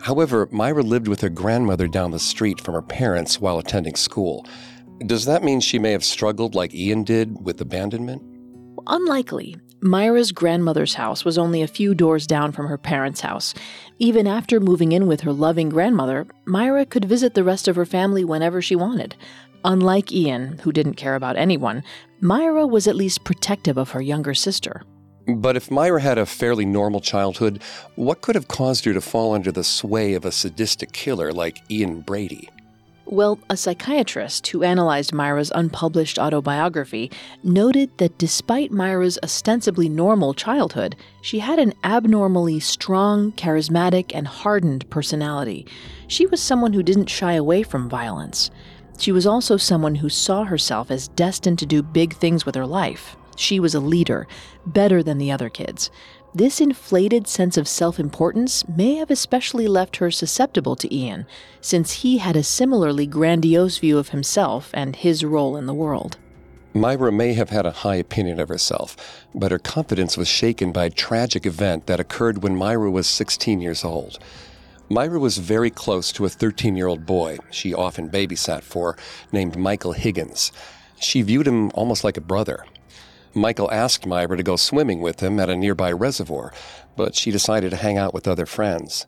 However, 0.00 0.48
Myra 0.50 0.82
lived 0.82 1.08
with 1.08 1.20
her 1.20 1.28
grandmother 1.28 1.86
down 1.86 2.10
the 2.10 2.18
street 2.18 2.60
from 2.60 2.74
her 2.74 2.82
parents 2.82 3.40
while 3.40 3.58
attending 3.58 3.94
school. 3.94 4.46
Does 5.06 5.24
that 5.26 5.44
mean 5.44 5.60
she 5.60 5.78
may 5.78 5.92
have 5.92 6.04
struggled 6.04 6.54
like 6.54 6.74
Ian 6.74 7.04
did 7.04 7.44
with 7.44 7.60
abandonment? 7.60 8.22
Unlikely. 8.86 9.56
Myra's 9.86 10.32
grandmother's 10.32 10.94
house 10.94 11.26
was 11.26 11.36
only 11.36 11.60
a 11.60 11.66
few 11.66 11.94
doors 11.94 12.26
down 12.26 12.52
from 12.52 12.68
her 12.68 12.78
parents' 12.78 13.20
house. 13.20 13.52
Even 13.98 14.26
after 14.26 14.58
moving 14.58 14.92
in 14.92 15.06
with 15.06 15.20
her 15.20 15.32
loving 15.32 15.68
grandmother, 15.68 16.26
Myra 16.46 16.86
could 16.86 17.04
visit 17.04 17.34
the 17.34 17.44
rest 17.44 17.68
of 17.68 17.76
her 17.76 17.84
family 17.84 18.24
whenever 18.24 18.62
she 18.62 18.74
wanted. 18.74 19.14
Unlike 19.62 20.10
Ian, 20.10 20.56
who 20.60 20.72
didn't 20.72 20.94
care 20.94 21.14
about 21.16 21.36
anyone, 21.36 21.84
Myra 22.22 22.66
was 22.66 22.88
at 22.88 22.96
least 22.96 23.24
protective 23.24 23.76
of 23.76 23.90
her 23.90 24.00
younger 24.00 24.32
sister. 24.32 24.84
But 25.28 25.54
if 25.54 25.70
Myra 25.70 26.00
had 26.00 26.16
a 26.16 26.24
fairly 26.24 26.64
normal 26.64 27.02
childhood, 27.02 27.60
what 27.94 28.22
could 28.22 28.36
have 28.36 28.48
caused 28.48 28.86
her 28.86 28.94
to 28.94 29.02
fall 29.02 29.34
under 29.34 29.52
the 29.52 29.64
sway 29.64 30.14
of 30.14 30.24
a 30.24 30.32
sadistic 30.32 30.92
killer 30.92 31.30
like 31.30 31.60
Ian 31.70 32.00
Brady? 32.00 32.48
Well, 33.06 33.38
a 33.50 33.56
psychiatrist 33.56 34.46
who 34.46 34.62
analyzed 34.62 35.12
Myra's 35.12 35.52
unpublished 35.54 36.18
autobiography 36.18 37.10
noted 37.42 37.96
that 37.98 38.16
despite 38.16 38.72
Myra's 38.72 39.18
ostensibly 39.22 39.90
normal 39.90 40.32
childhood, 40.32 40.96
she 41.20 41.40
had 41.40 41.58
an 41.58 41.74
abnormally 41.84 42.60
strong, 42.60 43.32
charismatic, 43.32 44.12
and 44.14 44.26
hardened 44.26 44.88
personality. 44.88 45.66
She 46.08 46.24
was 46.26 46.42
someone 46.42 46.72
who 46.72 46.82
didn't 46.82 47.10
shy 47.10 47.34
away 47.34 47.62
from 47.62 47.90
violence. 47.90 48.50
She 48.98 49.12
was 49.12 49.26
also 49.26 49.58
someone 49.58 49.96
who 49.96 50.08
saw 50.08 50.44
herself 50.44 50.90
as 50.90 51.08
destined 51.08 51.58
to 51.58 51.66
do 51.66 51.82
big 51.82 52.14
things 52.14 52.46
with 52.46 52.54
her 52.54 52.66
life. 52.66 53.16
She 53.36 53.60
was 53.60 53.74
a 53.74 53.80
leader, 53.80 54.26
better 54.64 55.02
than 55.02 55.18
the 55.18 55.30
other 55.30 55.50
kids. 55.50 55.90
This 56.36 56.60
inflated 56.60 57.28
sense 57.28 57.56
of 57.56 57.68
self 57.68 58.00
importance 58.00 58.66
may 58.66 58.96
have 58.96 59.08
especially 59.08 59.68
left 59.68 59.98
her 59.98 60.10
susceptible 60.10 60.74
to 60.74 60.92
Ian, 60.92 61.26
since 61.60 62.02
he 62.02 62.18
had 62.18 62.34
a 62.34 62.42
similarly 62.42 63.06
grandiose 63.06 63.78
view 63.78 63.98
of 63.98 64.08
himself 64.08 64.70
and 64.74 64.96
his 64.96 65.24
role 65.24 65.56
in 65.56 65.66
the 65.66 65.74
world. 65.74 66.16
Myra 66.72 67.12
may 67.12 67.34
have 67.34 67.50
had 67.50 67.66
a 67.66 67.70
high 67.70 67.94
opinion 67.94 68.40
of 68.40 68.48
herself, 68.48 68.96
but 69.32 69.52
her 69.52 69.60
confidence 69.60 70.16
was 70.16 70.26
shaken 70.26 70.72
by 70.72 70.86
a 70.86 70.90
tragic 70.90 71.46
event 71.46 71.86
that 71.86 72.00
occurred 72.00 72.42
when 72.42 72.56
Myra 72.56 72.90
was 72.90 73.06
16 73.06 73.60
years 73.60 73.84
old. 73.84 74.18
Myra 74.90 75.20
was 75.20 75.38
very 75.38 75.70
close 75.70 76.10
to 76.10 76.24
a 76.24 76.28
13 76.28 76.74
year 76.74 76.88
old 76.88 77.06
boy 77.06 77.38
she 77.52 77.72
often 77.72 78.10
babysat 78.10 78.62
for, 78.64 78.96
named 79.30 79.56
Michael 79.56 79.92
Higgins. 79.92 80.50
She 81.00 81.22
viewed 81.22 81.46
him 81.46 81.70
almost 81.74 82.02
like 82.02 82.16
a 82.16 82.20
brother. 82.20 82.64
Michael 83.34 83.70
asked 83.72 84.06
Myra 84.06 84.36
to 84.36 84.42
go 84.42 84.56
swimming 84.56 85.00
with 85.00 85.20
him 85.20 85.40
at 85.40 85.50
a 85.50 85.56
nearby 85.56 85.90
reservoir, 85.90 86.52
but 86.96 87.14
she 87.14 87.30
decided 87.30 87.70
to 87.70 87.76
hang 87.76 87.98
out 87.98 88.14
with 88.14 88.28
other 88.28 88.46
friends. 88.46 89.06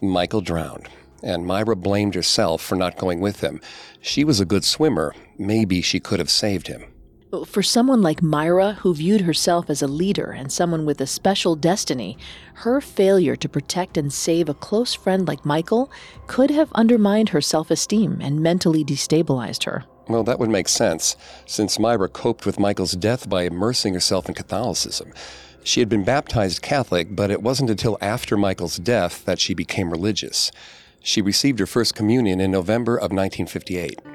Michael 0.00 0.42
drowned, 0.42 0.88
and 1.22 1.46
Myra 1.46 1.74
blamed 1.74 2.14
herself 2.14 2.60
for 2.60 2.76
not 2.76 2.98
going 2.98 3.20
with 3.20 3.40
him. 3.40 3.60
She 4.00 4.22
was 4.22 4.38
a 4.38 4.44
good 4.44 4.64
swimmer. 4.64 5.14
Maybe 5.38 5.80
she 5.80 5.98
could 5.98 6.18
have 6.18 6.30
saved 6.30 6.68
him. 6.68 6.93
For 7.42 7.62
someone 7.62 8.00
like 8.00 8.22
Myra, 8.22 8.74
who 8.74 8.94
viewed 8.94 9.22
herself 9.22 9.68
as 9.68 9.82
a 9.82 9.88
leader 9.88 10.30
and 10.30 10.52
someone 10.52 10.86
with 10.86 11.00
a 11.00 11.06
special 11.06 11.56
destiny, 11.56 12.16
her 12.54 12.80
failure 12.80 13.34
to 13.34 13.48
protect 13.48 13.96
and 13.96 14.12
save 14.12 14.48
a 14.48 14.54
close 14.54 14.94
friend 14.94 15.26
like 15.26 15.44
Michael 15.44 15.90
could 16.28 16.50
have 16.50 16.70
undermined 16.72 17.30
her 17.30 17.40
self 17.40 17.70
esteem 17.70 18.18
and 18.20 18.40
mentally 18.40 18.84
destabilized 18.84 19.64
her. 19.64 19.84
Well, 20.06 20.22
that 20.22 20.38
would 20.38 20.50
make 20.50 20.68
sense, 20.68 21.16
since 21.46 21.78
Myra 21.78 22.08
coped 22.08 22.46
with 22.46 22.60
Michael's 22.60 22.92
death 22.92 23.28
by 23.28 23.44
immersing 23.44 23.94
herself 23.94 24.28
in 24.28 24.34
Catholicism. 24.34 25.12
She 25.64 25.80
had 25.80 25.88
been 25.88 26.04
baptized 26.04 26.62
Catholic, 26.62 27.16
but 27.16 27.30
it 27.30 27.42
wasn't 27.42 27.70
until 27.70 27.98
after 28.00 28.36
Michael's 28.36 28.76
death 28.76 29.24
that 29.24 29.40
she 29.40 29.54
became 29.54 29.90
religious. 29.90 30.52
She 31.00 31.22
received 31.22 31.58
her 31.58 31.66
first 31.66 31.94
communion 31.94 32.38
in 32.38 32.50
November 32.50 32.96
of 32.96 33.10
1958. 33.12 34.13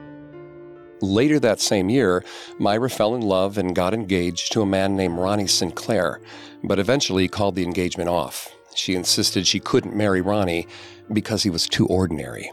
Later 1.02 1.40
that 1.40 1.60
same 1.60 1.90
year, 1.90 2.24
Myra 2.58 2.90
fell 2.90 3.16
in 3.16 3.22
love 3.22 3.58
and 3.58 3.76
got 3.76 3.94
engaged 3.94 4.52
to 4.52 4.62
a 4.62 4.66
man 4.66 4.96
named 4.96 5.18
Ronnie 5.18 5.48
Sinclair, 5.48 6.20
but 6.64 6.80
eventually 6.80 7.28
called 7.28 7.56
the 7.56 7.64
engagement 7.64 8.10
off. 8.10 8.54
She 8.76 8.96
insisted 8.96 9.48
she 9.48 9.60
couldn't 9.60 9.96
marry 9.96 10.22
Ronnie 10.22 10.68
because 11.12 11.44
he 11.44 11.50
was 11.50 11.68
too 11.68 11.88
ordinary. 11.88 12.52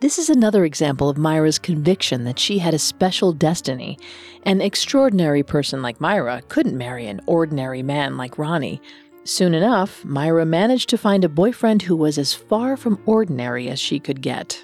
This 0.00 0.18
is 0.18 0.28
another 0.28 0.64
example 0.64 1.08
of 1.08 1.16
Myra's 1.16 1.60
conviction 1.60 2.24
that 2.24 2.38
she 2.38 2.58
had 2.58 2.74
a 2.74 2.78
special 2.78 3.32
destiny. 3.32 3.98
An 4.44 4.60
extraordinary 4.60 5.44
person 5.44 5.80
like 5.80 6.00
Myra 6.00 6.42
couldn't 6.48 6.76
marry 6.76 7.06
an 7.06 7.20
ordinary 7.26 7.84
man 7.84 8.16
like 8.16 8.36
Ronnie. 8.36 8.80
Soon 9.24 9.54
enough, 9.54 10.04
Myra 10.04 10.44
managed 10.44 10.88
to 10.88 10.98
find 10.98 11.24
a 11.24 11.28
boyfriend 11.28 11.82
who 11.82 11.94
was 11.94 12.18
as 12.18 12.34
far 12.34 12.76
from 12.76 13.00
ordinary 13.06 13.68
as 13.68 13.78
she 13.78 14.00
could 14.00 14.20
get. 14.20 14.60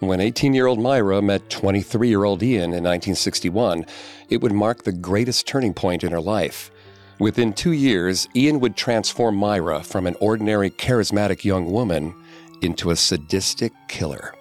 When 0.00 0.18
18 0.18 0.54
year 0.54 0.66
old 0.66 0.80
Myra 0.80 1.20
met 1.20 1.50
23 1.50 2.08
year 2.08 2.24
old 2.24 2.42
Ian 2.42 2.72
in 2.72 2.82
1961, 2.84 3.84
it 4.30 4.40
would 4.40 4.52
mark 4.52 4.82
the 4.82 4.92
greatest 4.92 5.46
turning 5.46 5.74
point 5.74 6.02
in 6.02 6.10
her 6.10 6.22
life. 6.22 6.70
Within 7.18 7.52
two 7.52 7.72
years, 7.72 8.26
Ian 8.34 8.60
would 8.60 8.76
transform 8.76 9.36
Myra 9.36 9.82
from 9.82 10.06
an 10.06 10.16
ordinary, 10.18 10.70
charismatic 10.70 11.44
young 11.44 11.70
woman 11.70 12.14
into 12.62 12.90
a 12.90 12.96
sadistic 12.96 13.74
killer. 13.88 14.34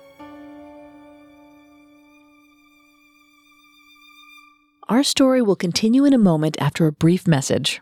Our 4.87 5.03
story 5.03 5.41
will 5.41 5.57
continue 5.57 6.05
in 6.05 6.13
a 6.13 6.17
moment 6.17 6.55
after 6.61 6.87
a 6.87 6.93
brief 6.93 7.27
message. 7.27 7.81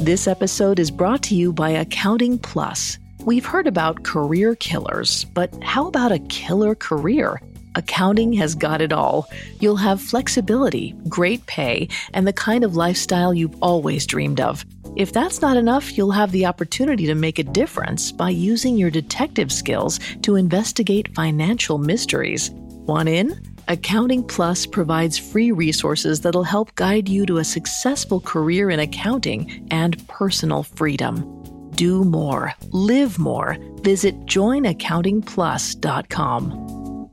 This 0.00 0.26
episode 0.26 0.78
is 0.78 0.90
brought 0.90 1.22
to 1.24 1.34
you 1.34 1.52
by 1.52 1.68
Accounting 1.68 2.38
Plus. 2.38 2.98
We've 3.26 3.44
heard 3.44 3.66
about 3.66 4.02
career 4.02 4.54
killers, 4.54 5.24
but 5.24 5.52
how 5.62 5.86
about 5.86 6.10
a 6.10 6.20
killer 6.20 6.74
career? 6.74 7.38
Accounting 7.74 8.32
has 8.32 8.54
got 8.54 8.80
it 8.80 8.94
all. 8.94 9.28
You'll 9.60 9.76
have 9.76 10.00
flexibility, 10.00 10.94
great 11.06 11.44
pay, 11.44 11.88
and 12.14 12.26
the 12.26 12.32
kind 12.32 12.64
of 12.64 12.76
lifestyle 12.76 13.34
you've 13.34 13.62
always 13.62 14.06
dreamed 14.06 14.40
of. 14.40 14.64
If 14.96 15.12
that's 15.12 15.42
not 15.42 15.58
enough, 15.58 15.98
you'll 15.98 16.12
have 16.12 16.32
the 16.32 16.46
opportunity 16.46 17.04
to 17.06 17.14
make 17.14 17.38
a 17.38 17.44
difference 17.44 18.10
by 18.10 18.30
using 18.30 18.78
your 18.78 18.90
detective 18.90 19.52
skills 19.52 20.00
to 20.22 20.36
investigate 20.36 21.14
financial 21.14 21.76
mysteries. 21.76 22.50
Want 22.52 23.10
in? 23.10 23.38
Accounting 23.68 24.24
Plus 24.24 24.64
provides 24.64 25.18
free 25.18 25.52
resources 25.52 26.22
that'll 26.22 26.42
help 26.42 26.74
guide 26.74 27.08
you 27.08 27.26
to 27.26 27.36
a 27.36 27.44
successful 27.44 28.18
career 28.18 28.70
in 28.70 28.80
accounting 28.80 29.68
and 29.70 30.08
personal 30.08 30.62
freedom. 30.62 31.39
Do 31.80 32.04
more, 32.04 32.52
live 32.72 33.18
more. 33.18 33.56
Visit 33.76 34.26
joinaccountingplus.com. 34.26 37.08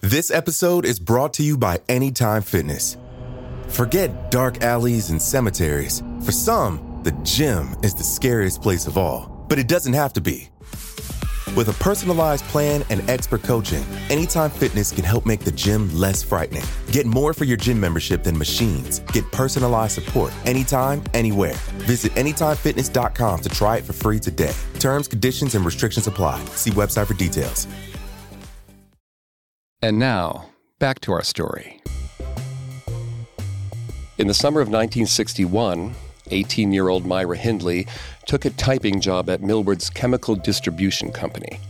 This 0.00 0.30
episode 0.30 0.86
is 0.86 0.98
brought 0.98 1.34
to 1.34 1.42
you 1.42 1.58
by 1.58 1.82
Anytime 1.86 2.40
Fitness. 2.40 2.96
Forget 3.68 4.30
dark 4.30 4.62
alleys 4.62 5.10
and 5.10 5.20
cemeteries. 5.20 6.02
For 6.24 6.32
some, 6.32 7.02
the 7.02 7.12
gym 7.24 7.76
is 7.82 7.92
the 7.92 8.04
scariest 8.04 8.62
place 8.62 8.86
of 8.86 8.96
all, 8.96 9.44
but 9.50 9.58
it 9.58 9.68
doesn't 9.68 9.92
have 9.92 10.14
to 10.14 10.22
be. 10.22 10.48
With 11.56 11.70
a 11.70 11.72
personalized 11.82 12.44
plan 12.44 12.84
and 12.90 13.08
expert 13.08 13.42
coaching, 13.42 13.82
Anytime 14.10 14.50
Fitness 14.50 14.92
can 14.92 15.04
help 15.04 15.24
make 15.24 15.40
the 15.40 15.50
gym 15.50 15.88
less 15.98 16.22
frightening. 16.22 16.62
Get 16.92 17.06
more 17.06 17.32
for 17.32 17.44
your 17.44 17.56
gym 17.56 17.80
membership 17.80 18.22
than 18.22 18.36
machines. 18.36 18.98
Get 19.12 19.24
personalized 19.32 19.94
support 19.94 20.34
anytime, 20.44 21.02
anywhere. 21.14 21.54
Visit 21.86 22.12
AnytimeFitness.com 22.12 23.40
to 23.40 23.48
try 23.48 23.78
it 23.78 23.84
for 23.84 23.94
free 23.94 24.20
today. 24.20 24.52
Terms, 24.78 25.08
conditions, 25.08 25.54
and 25.54 25.64
restrictions 25.64 26.06
apply. 26.06 26.44
See 26.54 26.72
website 26.72 27.06
for 27.06 27.14
details. 27.14 27.66
And 29.80 29.98
now, 29.98 30.50
back 30.78 31.00
to 31.00 31.12
our 31.12 31.22
story. 31.22 31.80
In 34.18 34.26
the 34.26 34.34
summer 34.34 34.60
of 34.60 34.68
1961, 34.68 35.94
18 36.30 36.72
year 36.72 36.88
old 36.88 37.06
Myra 37.06 37.36
Hindley 37.36 37.86
took 38.26 38.44
a 38.44 38.50
typing 38.50 39.00
job 39.00 39.30
at 39.30 39.40
Millward's 39.40 39.88
Chemical 39.88 40.34
Distribution 40.34 41.12
Company. 41.12 41.60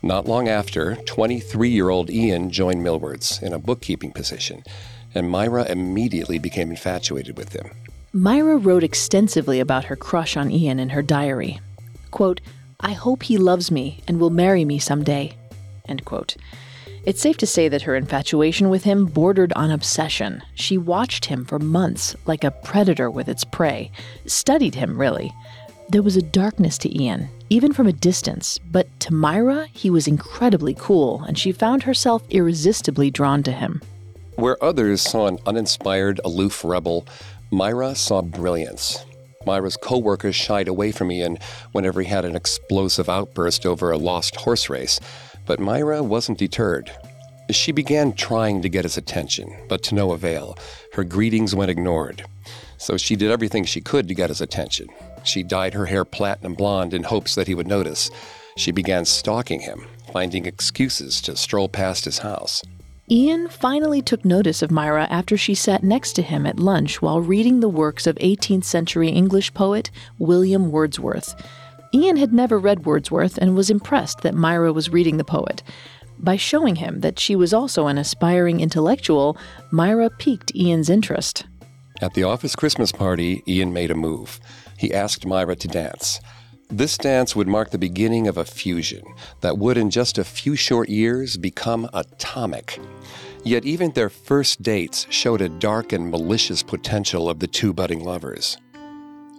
Not 0.00 0.26
long 0.26 0.48
after, 0.48 0.94
23 0.94 1.68
year 1.68 1.90
old 1.90 2.08
Ian 2.08 2.50
joined 2.50 2.84
Millward's 2.84 3.42
in 3.42 3.52
a 3.52 3.58
bookkeeping 3.58 4.12
position, 4.12 4.62
and 5.14 5.28
Myra 5.28 5.64
immediately 5.64 6.38
became 6.38 6.70
infatuated 6.70 7.36
with 7.36 7.52
him. 7.52 7.70
Myra 8.12 8.56
wrote 8.56 8.84
extensively 8.84 9.58
about 9.58 9.84
her 9.84 9.96
crush 9.96 10.36
on 10.36 10.50
Ian 10.52 10.78
in 10.78 10.90
her 10.90 11.02
diary. 11.02 11.58
Quote, 12.12 12.40
I 12.80 12.92
hope 12.92 13.24
he 13.24 13.36
loves 13.36 13.72
me 13.72 14.00
and 14.06 14.20
will 14.20 14.30
marry 14.30 14.64
me 14.64 14.78
someday. 14.78 15.36
End 15.86 16.04
quote. 16.04 16.36
It's 17.04 17.20
safe 17.20 17.38
to 17.38 17.46
say 17.46 17.68
that 17.68 17.82
her 17.82 17.96
infatuation 17.96 18.68
with 18.68 18.84
him 18.84 19.06
bordered 19.06 19.52
on 19.54 19.70
obsession. 19.70 20.42
She 20.54 20.78
watched 20.78 21.24
him 21.24 21.44
for 21.44 21.58
months 21.58 22.14
like 22.26 22.44
a 22.44 22.50
predator 22.50 23.10
with 23.10 23.28
its 23.28 23.44
prey, 23.44 23.90
studied 24.26 24.74
him, 24.74 24.98
really. 25.00 25.32
There 25.90 26.02
was 26.02 26.18
a 26.18 26.22
darkness 26.22 26.76
to 26.78 27.02
Ian, 27.02 27.30
even 27.48 27.72
from 27.72 27.86
a 27.86 27.94
distance, 27.94 28.58
but 28.58 28.88
to 29.00 29.14
Myra, 29.14 29.68
he 29.72 29.88
was 29.88 30.06
incredibly 30.06 30.74
cool, 30.74 31.22
and 31.22 31.38
she 31.38 31.50
found 31.50 31.84
herself 31.84 32.22
irresistibly 32.28 33.10
drawn 33.10 33.42
to 33.44 33.52
him. 33.52 33.80
Where 34.34 34.62
others 34.62 35.00
saw 35.00 35.28
an 35.28 35.38
uninspired, 35.46 36.20
aloof 36.26 36.62
rebel, 36.62 37.06
Myra 37.50 37.94
saw 37.94 38.20
brilliance. 38.20 39.02
Myra's 39.46 39.78
coworkers 39.78 40.36
shied 40.36 40.68
away 40.68 40.92
from 40.92 41.10
Ian 41.10 41.38
whenever 41.72 42.02
he 42.02 42.08
had 42.08 42.26
an 42.26 42.36
explosive 42.36 43.08
outburst 43.08 43.64
over 43.64 43.90
a 43.90 43.96
lost 43.96 44.36
horse 44.36 44.68
race, 44.68 45.00
but 45.46 45.58
Myra 45.58 46.02
wasn't 46.02 46.36
deterred. 46.36 46.92
She 47.50 47.72
began 47.72 48.12
trying 48.12 48.60
to 48.60 48.68
get 48.68 48.84
his 48.84 48.98
attention, 48.98 49.56
but 49.70 49.82
to 49.84 49.94
no 49.94 50.12
avail. 50.12 50.58
Her 50.92 51.04
greetings 51.04 51.54
went 51.54 51.70
ignored. 51.70 52.26
So 52.76 52.98
she 52.98 53.16
did 53.16 53.30
everything 53.30 53.64
she 53.64 53.80
could 53.80 54.06
to 54.08 54.14
get 54.14 54.28
his 54.28 54.42
attention. 54.42 54.88
She 55.28 55.42
dyed 55.42 55.74
her 55.74 55.86
hair 55.86 56.04
platinum 56.04 56.54
blonde 56.54 56.94
in 56.94 57.02
hopes 57.02 57.34
that 57.34 57.46
he 57.46 57.54
would 57.54 57.66
notice. 57.66 58.10
She 58.56 58.72
began 58.72 59.04
stalking 59.04 59.60
him, 59.60 59.86
finding 60.12 60.46
excuses 60.46 61.20
to 61.22 61.36
stroll 61.36 61.68
past 61.68 62.06
his 62.06 62.18
house. 62.18 62.62
Ian 63.10 63.48
finally 63.48 64.02
took 64.02 64.24
notice 64.24 64.62
of 64.62 64.70
Myra 64.70 65.06
after 65.08 65.36
she 65.36 65.54
sat 65.54 65.82
next 65.82 66.12
to 66.14 66.22
him 66.22 66.46
at 66.46 66.58
lunch 66.58 67.00
while 67.00 67.20
reading 67.20 67.60
the 67.60 67.68
works 67.68 68.06
of 68.06 68.16
18th 68.16 68.64
century 68.64 69.08
English 69.08 69.54
poet 69.54 69.90
William 70.18 70.70
Wordsworth. 70.70 71.34
Ian 71.94 72.16
had 72.16 72.32
never 72.32 72.58
read 72.58 72.84
Wordsworth 72.84 73.38
and 73.38 73.54
was 73.54 73.70
impressed 73.70 74.20
that 74.20 74.34
Myra 74.34 74.72
was 74.72 74.90
reading 74.90 75.16
the 75.16 75.24
poet. 75.24 75.62
By 76.18 76.36
showing 76.36 76.76
him 76.76 77.00
that 77.00 77.18
she 77.18 77.36
was 77.36 77.54
also 77.54 77.86
an 77.86 77.96
aspiring 77.96 78.60
intellectual, 78.60 79.38
Myra 79.70 80.10
piqued 80.10 80.54
Ian's 80.54 80.90
interest. 80.90 81.46
At 82.00 82.14
the 82.14 82.24
office 82.24 82.54
Christmas 82.54 82.92
party, 82.92 83.42
Ian 83.48 83.72
made 83.72 83.90
a 83.90 83.94
move. 83.94 84.38
He 84.78 84.94
asked 84.94 85.26
Myra 85.26 85.56
to 85.56 85.68
dance. 85.68 86.20
This 86.70 86.96
dance 86.96 87.34
would 87.34 87.48
mark 87.48 87.70
the 87.70 87.78
beginning 87.78 88.28
of 88.28 88.36
a 88.36 88.44
fusion 88.44 89.02
that 89.40 89.58
would, 89.58 89.76
in 89.76 89.90
just 89.90 90.18
a 90.18 90.24
few 90.24 90.54
short 90.54 90.88
years, 90.88 91.36
become 91.36 91.88
atomic. 91.92 92.78
Yet, 93.42 93.64
even 93.64 93.92
their 93.92 94.08
first 94.08 94.62
dates 94.62 95.06
showed 95.10 95.40
a 95.40 95.48
dark 95.48 95.92
and 95.92 96.10
malicious 96.10 96.62
potential 96.62 97.28
of 97.28 97.40
the 97.40 97.46
two 97.46 97.72
budding 97.72 98.04
lovers. 98.04 98.56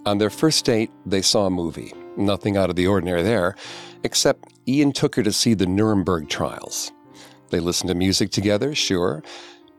On 0.04 0.18
their 0.18 0.30
first 0.30 0.64
date, 0.64 0.90
they 1.06 1.22
saw 1.22 1.46
a 1.46 1.50
movie. 1.50 1.92
Nothing 2.16 2.56
out 2.56 2.68
of 2.68 2.76
the 2.76 2.86
ordinary 2.86 3.22
there, 3.22 3.54
except 4.02 4.52
Ian 4.66 4.92
took 4.92 5.14
her 5.14 5.22
to 5.22 5.32
see 5.32 5.54
the 5.54 5.66
Nuremberg 5.66 6.28
trials. 6.28 6.92
They 7.50 7.60
listened 7.60 7.88
to 7.88 7.94
music 7.94 8.30
together, 8.30 8.74
sure, 8.74 9.22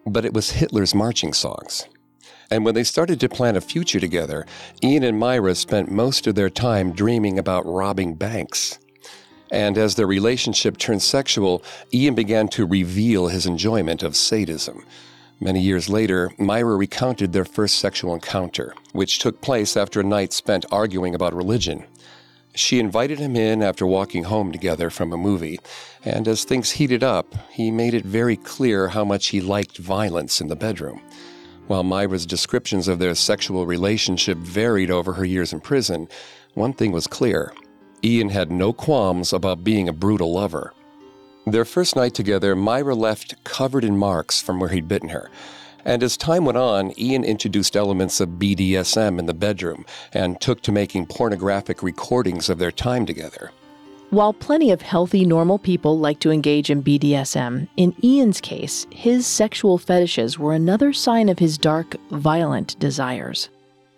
but 0.06 0.26
it 0.26 0.34
was 0.34 0.52
Hitler's 0.52 0.96
marching 0.96 1.34
songs. 1.34 1.86
And 2.52 2.66
when 2.66 2.76
they 2.76 2.84
started 2.84 3.22
to 3.22 3.30
plan 3.30 3.56
a 3.56 3.62
future 3.62 4.02
together, 4.02 4.46
Ian 4.84 5.04
and 5.04 5.18
Myra 5.18 5.56
spent 5.56 5.90
most 5.90 6.28
of 6.28 6.36
their 6.36 6.50
time 6.50 6.92
dreaming 6.92 7.40
about 7.40 7.66
robbing 7.66 8.16
banks. 8.16 8.78
And 9.50 9.78
as 9.78 9.96
their 9.96 10.06
relationship 10.06 10.78
turned 10.78 11.02
sexual, 11.02 11.64
Ian 11.94 12.14
began 12.14 12.50
to 12.50 12.66
reveal 12.66 13.30
his 13.30 13.46
enjoyment 13.46 14.04
of 14.04 14.18
sadism. 14.18 14.86
Many 15.40 15.62
years 15.62 15.90
later, 15.90 16.30
Myra 16.38 16.76
recounted 16.76 17.32
their 17.32 17.46
first 17.46 17.80
sexual 17.80 18.14
encounter, 18.14 18.76
which 18.92 19.20
took 19.20 19.42
place 19.42 19.78
after 19.78 20.02
a 20.02 20.04
night 20.04 20.34
spent 20.34 20.66
arguing 20.72 21.16
about 21.16 21.34
religion. 21.34 21.86
She 22.54 22.80
invited 22.80 23.18
him 23.18 23.38
in 23.38 23.64
after 23.64 23.88
walking 23.88 24.26
home 24.26 24.52
together 24.52 24.90
from 24.90 25.14
a 25.14 25.18
movie, 25.18 25.60
and 26.04 26.28
as 26.28 26.44
things 26.44 26.72
heated 26.72 27.02
up, 27.02 27.34
he 27.50 27.72
made 27.72 27.94
it 27.94 28.06
very 28.06 28.36
clear 28.36 28.90
how 28.90 29.06
much 29.06 29.28
he 29.28 29.40
liked 29.40 29.78
violence 29.78 30.42
in 30.42 30.48
the 30.48 30.56
bedroom. 30.56 31.02
While 31.72 31.84
Myra's 31.84 32.26
descriptions 32.26 32.90
of 32.90 33.00
their 33.00 33.16
sexual 33.16 33.66
relationship 33.66 34.38
varied 34.38 34.92
over 34.92 35.14
her 35.14 35.24
years 35.24 35.54
in 35.54 35.62
prison, 35.62 36.10
one 36.54 36.74
thing 36.74 36.92
was 36.92 37.08
clear 37.08 37.54
Ian 38.04 38.28
had 38.28 38.52
no 38.52 38.74
qualms 38.74 39.32
about 39.32 39.64
being 39.64 39.88
a 39.88 39.94
brutal 39.94 40.34
lover. 40.34 40.74
Their 41.48 41.64
first 41.64 41.96
night 41.96 42.14
together, 42.14 42.58
Myra 42.58 42.94
left 42.94 43.42
covered 43.46 43.86
in 43.86 43.96
marks 43.96 44.42
from 44.42 44.60
where 44.60 44.72
he'd 44.72 44.90
bitten 44.90 45.08
her. 45.08 45.30
And 45.86 46.04
as 46.04 46.18
time 46.18 46.44
went 46.44 46.58
on, 46.58 46.92
Ian 47.00 47.24
introduced 47.24 47.78
elements 47.78 48.20
of 48.20 48.38
BDSM 48.38 49.18
in 49.18 49.26
the 49.26 49.34
bedroom 49.34 49.86
and 50.12 50.42
took 50.42 50.62
to 50.64 50.74
making 50.74 51.06
pornographic 51.06 51.82
recordings 51.82 52.50
of 52.50 52.58
their 52.58 52.74
time 52.74 53.06
together. 53.06 53.52
While 54.12 54.34
plenty 54.34 54.72
of 54.72 54.82
healthy, 54.82 55.24
normal 55.24 55.58
people 55.58 55.98
like 55.98 56.20
to 56.20 56.32
engage 56.32 56.70
in 56.70 56.84
BDSM, 56.84 57.70
in 57.78 57.96
Ian's 58.04 58.42
case, 58.42 58.86
his 58.92 59.26
sexual 59.26 59.78
fetishes 59.78 60.38
were 60.38 60.52
another 60.52 60.92
sign 60.92 61.30
of 61.30 61.40
his 61.40 61.58
dark, 61.58 61.96
violent 62.10 62.78
desires. 62.78 63.48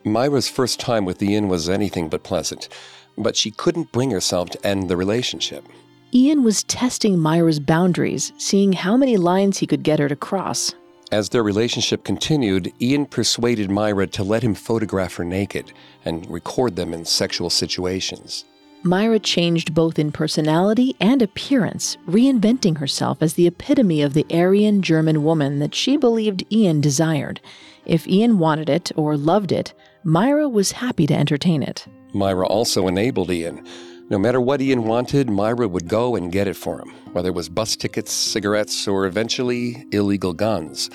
Myra's 0.06 0.48
first 0.48 0.80
time 0.80 1.06
with 1.06 1.24
Ian 1.24 1.48
was 1.48 1.68
anything 1.68 2.10
but 2.10 2.22
pleasant, 2.22 2.70
but 3.18 3.36
she 3.36 3.50
couldn't 3.50 3.92
bring 3.92 4.12
herself 4.12 4.52
to 4.52 4.68
end 4.68 4.88
the 4.88 4.98
relationship. 4.98 5.66
Ian 6.14 6.44
was 6.44 6.62
testing 6.66 7.18
Myra's 7.18 7.60
boundaries, 7.60 8.34
seeing 8.38 8.72
how 8.72 8.96
many 8.96 9.18
lines 9.18 9.58
he 9.58 9.66
could 9.66 9.82
get 9.82 9.98
her 9.98 10.10
to 10.10 10.16
cross. 10.16 10.76
As 11.12 11.30
their 11.30 11.42
relationship 11.42 12.04
continued, 12.04 12.72
Ian 12.80 13.08
persuaded 13.08 13.72
Myra 13.72 14.06
to 14.06 14.24
let 14.24 14.44
him 14.44 14.54
photograph 14.54 15.16
her 15.16 15.26
naked 15.26 15.74
and 16.06 16.30
record 16.30 16.76
them 16.76 16.94
in 16.94 17.04
sexual 17.04 17.50
situations. 17.50 18.46
Myra 18.86 19.18
changed 19.18 19.74
both 19.74 19.98
in 19.98 20.12
personality 20.12 20.94
and 21.00 21.22
appearance, 21.22 21.96
reinventing 22.06 22.80
herself 22.80 23.22
as 23.22 23.36
the 23.36 23.48
epitome 23.48 24.02
of 24.02 24.14
the 24.14 24.26
Aryan 24.30 24.82
German 24.82 25.24
woman 25.24 25.60
that 25.60 25.74
she 25.74 25.96
believed 25.96 26.44
Ian 26.52 26.82
desired. 26.82 27.40
If 27.86 28.06
Ian 28.10 28.40
wanted 28.40 28.70
it 28.70 28.92
or 28.98 29.16
loved 29.16 29.54
it, 29.54 29.74
Myra 30.04 30.50
was 30.50 30.74
happy 30.74 31.08
to 31.08 31.16
entertain 31.16 31.64
it. 31.64 31.86
Myra 32.14 32.46
also 32.46 32.90
enabled 32.90 33.32
Ian. 33.32 33.66
No 34.10 34.20
matter 34.20 34.42
what 34.42 34.62
Ian 34.62 34.84
wanted, 34.84 35.30
Myra 35.30 35.70
would 35.70 35.88
go 35.88 36.18
and 36.18 36.30
get 36.30 36.50
it 36.50 36.58
for 36.58 36.82
him, 36.82 36.90
whether 37.14 37.30
it 37.30 37.36
was 37.36 37.48
bus 37.48 37.78
tickets, 37.78 38.12
cigarettes, 38.12 38.86
or 38.86 39.06
eventually 39.06 39.86
illegal 39.94 40.34
guns. 40.34 40.90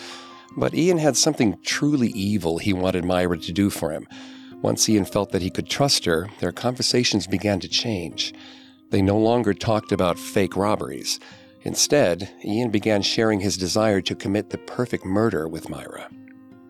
But 0.59 0.75
Ian 0.75 0.99
had 0.99 1.17
something 1.17 1.59
truly 1.65 2.09
evil 2.09 2.59
he 2.59 2.75
wanted 2.75 3.07
Myra 3.07 3.39
to 3.39 3.53
do 3.53 3.71
for 3.71 3.93
him. 3.93 4.07
Once 4.63 4.89
Ian 4.89 5.05
felt 5.05 5.31
that 5.31 5.43
he 5.43 5.51
could 5.51 5.69
trust 5.69 6.05
her, 6.05 6.29
their 6.41 6.53
conversations 6.53 7.27
began 7.27 7.61
to 7.61 7.69
change. 7.69 8.35
They 8.91 9.03
no 9.03 9.17
longer 9.17 9.55
talked 9.55 9.93
about 9.93 10.19
fake 10.19 10.57
robberies. 10.57 11.21
Instead, 11.63 12.29
Ian 12.45 12.71
began 12.71 13.03
sharing 13.03 13.41
his 13.41 13.57
desire 13.57 14.01
to 14.01 14.15
commit 14.15 14.51
the 14.51 14.59
perfect 14.59 15.05
murder 15.05 15.47
with 15.49 15.69
Myra. 15.69 16.09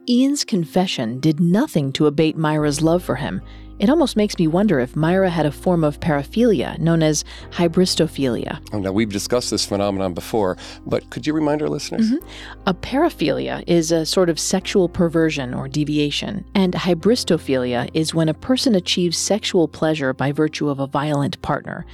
Ian's 0.09 0.45
confession 0.45 1.21
did 1.21 1.39
nothing 1.39 1.93
to 1.93 2.07
abate 2.07 2.37
Myra's 2.37 2.83
love 2.83 3.03
for 3.03 3.17
him. 3.17 3.43
It 3.79 3.89
almost 3.89 4.17
makes 4.17 4.39
me 4.39 4.49
wonder 4.49 4.81
if 4.81 4.97
Myra 4.97 5.31
had 5.31 5.47
a 5.47 5.53
form 5.53 5.85
of 5.85 6.01
paraphilia 6.01 6.79
known 6.79 7.03
as 7.03 7.25
hybristophilia. 7.51 8.61
Oh, 8.73 8.81
now, 8.81 8.91
we've 8.91 9.13
discussed 9.13 9.51
this 9.51 9.65
phenomenon 9.65 10.15
before, 10.15 10.57
but 10.85 11.09
could 11.11 11.27
you 11.27 11.33
remind 11.33 11.63
our 11.63 11.69
listeners? 11.69 12.11
Mm-hmm. 12.11 12.59
A 12.67 12.75
paraphilia 12.75 13.63
is 13.69 13.93
a 13.93 14.05
sort 14.05 14.31
of 14.31 14.41
sexual 14.41 14.89
perversion 14.89 15.55
or 15.55 15.69
deviation, 15.69 16.45
and 16.57 16.75
hybristophilia 16.75 17.89
is 17.95 18.15
when 18.15 18.29
a 18.29 18.35
person 18.35 18.75
achieves 18.75 19.17
sexual 19.17 19.69
pleasure 19.69 20.13
by 20.13 20.33
virtue 20.33 20.69
of 20.69 20.81
a 20.81 20.87
violent 20.89 21.41
partner. 21.43 21.87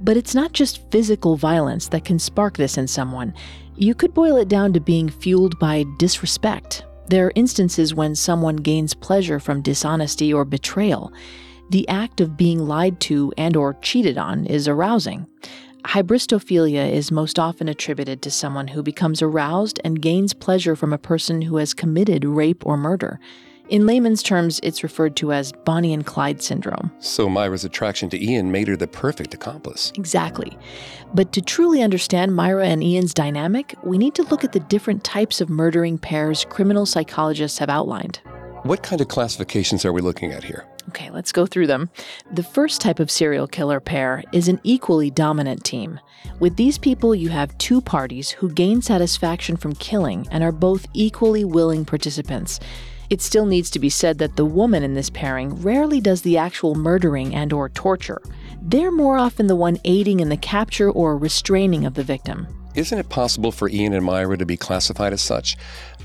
But 0.00 0.16
it's 0.16 0.34
not 0.34 0.52
just 0.52 0.90
physical 0.90 1.36
violence 1.36 1.88
that 1.88 2.04
can 2.04 2.18
spark 2.18 2.56
this 2.56 2.78
in 2.78 2.86
someone. 2.86 3.34
You 3.76 3.94
could 3.94 4.14
boil 4.14 4.36
it 4.36 4.48
down 4.48 4.72
to 4.74 4.80
being 4.80 5.08
fueled 5.08 5.58
by 5.58 5.84
disrespect, 5.98 6.84
there 7.12 7.26
are 7.26 7.32
instances 7.34 7.94
when 7.94 8.14
someone 8.14 8.56
gains 8.56 8.94
pleasure 8.94 9.38
from 9.38 9.60
dishonesty 9.60 10.32
or 10.32 10.46
betrayal. 10.46 11.12
The 11.68 11.86
act 11.86 12.22
of 12.22 12.38
being 12.38 12.66
lied 12.66 13.00
to 13.00 13.30
and 13.36 13.54
or 13.54 13.74
cheated 13.82 14.16
on 14.16 14.46
is 14.46 14.66
arousing. 14.66 15.26
Hybristophilia 15.84 16.90
is 16.90 17.12
most 17.12 17.38
often 17.38 17.68
attributed 17.68 18.22
to 18.22 18.30
someone 18.30 18.68
who 18.68 18.82
becomes 18.82 19.20
aroused 19.20 19.78
and 19.84 20.00
gains 20.00 20.32
pleasure 20.32 20.74
from 20.74 20.94
a 20.94 20.98
person 20.98 21.42
who 21.42 21.58
has 21.58 21.74
committed 21.74 22.24
rape 22.24 22.64
or 22.64 22.78
murder. 22.78 23.20
In 23.72 23.86
layman's 23.86 24.22
terms, 24.22 24.60
it's 24.62 24.82
referred 24.82 25.16
to 25.16 25.32
as 25.32 25.50
Bonnie 25.50 25.94
and 25.94 26.04
Clyde 26.04 26.42
syndrome. 26.42 26.92
So 26.98 27.26
Myra's 27.26 27.64
attraction 27.64 28.10
to 28.10 28.22
Ian 28.22 28.52
made 28.52 28.68
her 28.68 28.76
the 28.76 28.86
perfect 28.86 29.32
accomplice. 29.32 29.94
Exactly. 29.96 30.58
But 31.14 31.32
to 31.32 31.40
truly 31.40 31.80
understand 31.82 32.36
Myra 32.36 32.66
and 32.66 32.84
Ian's 32.84 33.14
dynamic, 33.14 33.74
we 33.82 33.96
need 33.96 34.14
to 34.16 34.24
look 34.24 34.44
at 34.44 34.52
the 34.52 34.60
different 34.60 35.04
types 35.04 35.40
of 35.40 35.48
murdering 35.48 35.96
pairs 35.96 36.44
criminal 36.50 36.84
psychologists 36.84 37.56
have 37.60 37.70
outlined. 37.70 38.20
What 38.64 38.82
kind 38.82 39.00
of 39.00 39.08
classifications 39.08 39.86
are 39.86 39.92
we 39.94 40.02
looking 40.02 40.32
at 40.32 40.44
here? 40.44 40.66
Okay, 40.90 41.08
let's 41.08 41.32
go 41.32 41.46
through 41.46 41.68
them. 41.68 41.88
The 42.30 42.42
first 42.42 42.82
type 42.82 43.00
of 43.00 43.10
serial 43.10 43.46
killer 43.46 43.80
pair 43.80 44.22
is 44.32 44.48
an 44.48 44.60
equally 44.64 45.10
dominant 45.10 45.64
team. 45.64 45.98
With 46.40 46.56
these 46.56 46.76
people, 46.76 47.14
you 47.14 47.30
have 47.30 47.56
two 47.56 47.80
parties 47.80 48.32
who 48.32 48.50
gain 48.50 48.82
satisfaction 48.82 49.56
from 49.56 49.74
killing 49.76 50.26
and 50.30 50.44
are 50.44 50.52
both 50.52 50.86
equally 50.92 51.46
willing 51.46 51.86
participants. 51.86 52.60
It 53.12 53.20
still 53.20 53.44
needs 53.44 53.68
to 53.72 53.78
be 53.78 53.90
said 53.90 54.16
that 54.20 54.36
the 54.36 54.46
woman 54.46 54.82
in 54.82 54.94
this 54.94 55.10
pairing 55.10 55.56
rarely 55.56 56.00
does 56.00 56.22
the 56.22 56.38
actual 56.38 56.74
murdering 56.74 57.34
and 57.34 57.52
or 57.52 57.68
torture. 57.68 58.22
They're 58.62 58.90
more 58.90 59.18
often 59.18 59.48
the 59.48 59.54
one 59.54 59.76
aiding 59.84 60.20
in 60.20 60.30
the 60.30 60.38
capture 60.38 60.90
or 60.90 61.18
restraining 61.18 61.84
of 61.84 61.92
the 61.92 62.04
victim. 62.04 62.46
Isn't 62.74 62.98
it 62.98 63.10
possible 63.10 63.52
for 63.52 63.68
Ian 63.68 63.92
and 63.92 64.02
Myra 64.02 64.38
to 64.38 64.46
be 64.46 64.56
classified 64.56 65.12
as 65.12 65.20
such? 65.20 65.58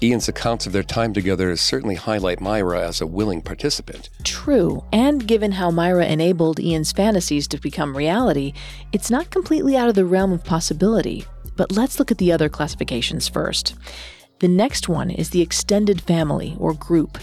Ian's 0.03 0.27
accounts 0.27 0.67
of 0.67 0.73
their 0.73 0.83
time 0.83 1.13
together 1.13 1.55
certainly 1.55 1.95
highlight 1.95 2.41
Myra 2.41 2.85
as 2.85 2.99
a 2.99 3.07
willing 3.07 3.41
participant. 3.41 4.09
True, 4.25 4.83
and 4.91 5.25
given 5.25 5.53
how 5.53 5.71
Myra 5.71 6.07
enabled 6.07 6.59
Ian's 6.59 6.91
fantasies 6.91 7.47
to 7.47 7.61
become 7.61 7.95
reality, 7.95 8.51
it's 8.91 9.09
not 9.09 9.31
completely 9.31 9.77
out 9.77 9.87
of 9.87 9.95
the 9.95 10.03
realm 10.03 10.33
of 10.33 10.43
possibility. 10.43 11.23
But 11.55 11.71
let's 11.71 11.99
look 11.99 12.11
at 12.11 12.17
the 12.17 12.33
other 12.33 12.49
classifications 12.49 13.29
first. 13.29 13.75
The 14.39 14.47
next 14.47 14.87
one 14.87 15.09
is 15.09 15.31
the 15.31 15.41
extended 15.41 15.99
family 15.99 16.55
or 16.59 16.73
group. 16.75 17.17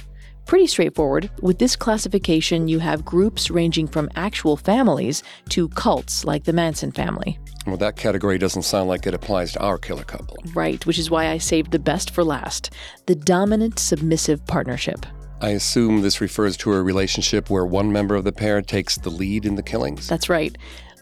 Pretty 0.47 0.67
straightforward. 0.67 1.31
With 1.41 1.59
this 1.59 1.77
classification, 1.77 2.67
you 2.67 2.81
have 2.81 3.05
groups 3.05 3.51
ranging 3.51 3.87
from 3.87 4.11
actual 4.17 4.57
families 4.57 5.23
to 5.51 5.69
cults 5.69 6.25
like 6.25 6.43
the 6.43 6.53
Manson 6.53 6.91
family. 6.91 7.39
Well, 7.67 7.77
that 7.77 7.97
category 7.97 8.37
doesn't 8.37 8.63
sound 8.63 8.89
like 8.89 9.07
it 9.07 9.15
applies 9.15 9.53
to 9.53 9.61
our 9.61 9.79
killer 9.79 10.03
couple. 10.03 10.37
Right, 10.55 10.85
which 10.87 10.99
is 10.99 11.11
why 11.11 11.29
I 11.29 11.39
saved 11.39 11.71
the 11.71 11.79
best 11.79 12.11
for 12.11 12.25
last 12.25 12.71
the 13.07 13.15
dominant 13.15 13.79
submissive 13.79 14.45
partnership. 14.47 15.07
I 15.41 15.51
assume 15.51 16.01
this 16.01 16.21
refers 16.21 16.57
to 16.59 16.73
a 16.73 16.83
relationship 16.83 17.49
where 17.49 17.67
one 17.67 17.93
member 17.93 18.15
of 18.15 18.25
the 18.25 18.33
pair 18.33 18.61
takes 18.61 18.97
the 18.97 19.11
lead 19.11 19.45
in 19.45 19.55
the 19.55 19.63
killings? 19.63 20.09
That's 20.09 20.29
right. 20.29 20.57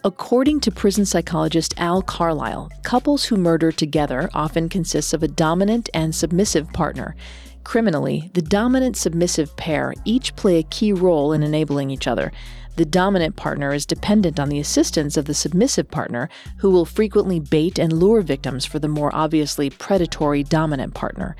According 0.05 0.59
to 0.61 0.71
prison 0.71 1.05
psychologist 1.05 1.75
Al 1.77 2.01
Carlisle, 2.01 2.69
couples 2.83 3.23
who 3.23 3.37
murder 3.37 3.71
together 3.71 4.29
often 4.33 4.67
consists 4.67 5.13
of 5.13 5.23
a 5.23 5.29
dominant 5.29 5.89
and 5.93 6.13
submissive 6.13 6.67
partner. 6.73 7.15
Criminally, 7.63 8.29
the 8.33 8.41
dominant 8.41 8.97
submissive 8.97 9.55
pair 9.55 9.93
each 10.03 10.35
play 10.35 10.57
a 10.57 10.63
key 10.63 10.91
role 10.91 11.31
in 11.31 11.41
enabling 11.41 11.89
each 11.89 12.05
other. 12.05 12.33
The 12.75 12.83
dominant 12.83 13.37
partner 13.37 13.73
is 13.73 13.85
dependent 13.85 14.41
on 14.41 14.49
the 14.49 14.59
assistance 14.59 15.15
of 15.15 15.23
the 15.23 15.33
submissive 15.33 15.89
partner, 15.89 16.27
who 16.57 16.69
will 16.69 16.83
frequently 16.83 17.39
bait 17.39 17.79
and 17.79 17.93
lure 17.93 18.21
victims 18.21 18.65
for 18.65 18.79
the 18.79 18.89
more 18.89 19.15
obviously 19.15 19.69
predatory 19.69 20.43
dominant 20.43 20.93
partner. 20.93 21.37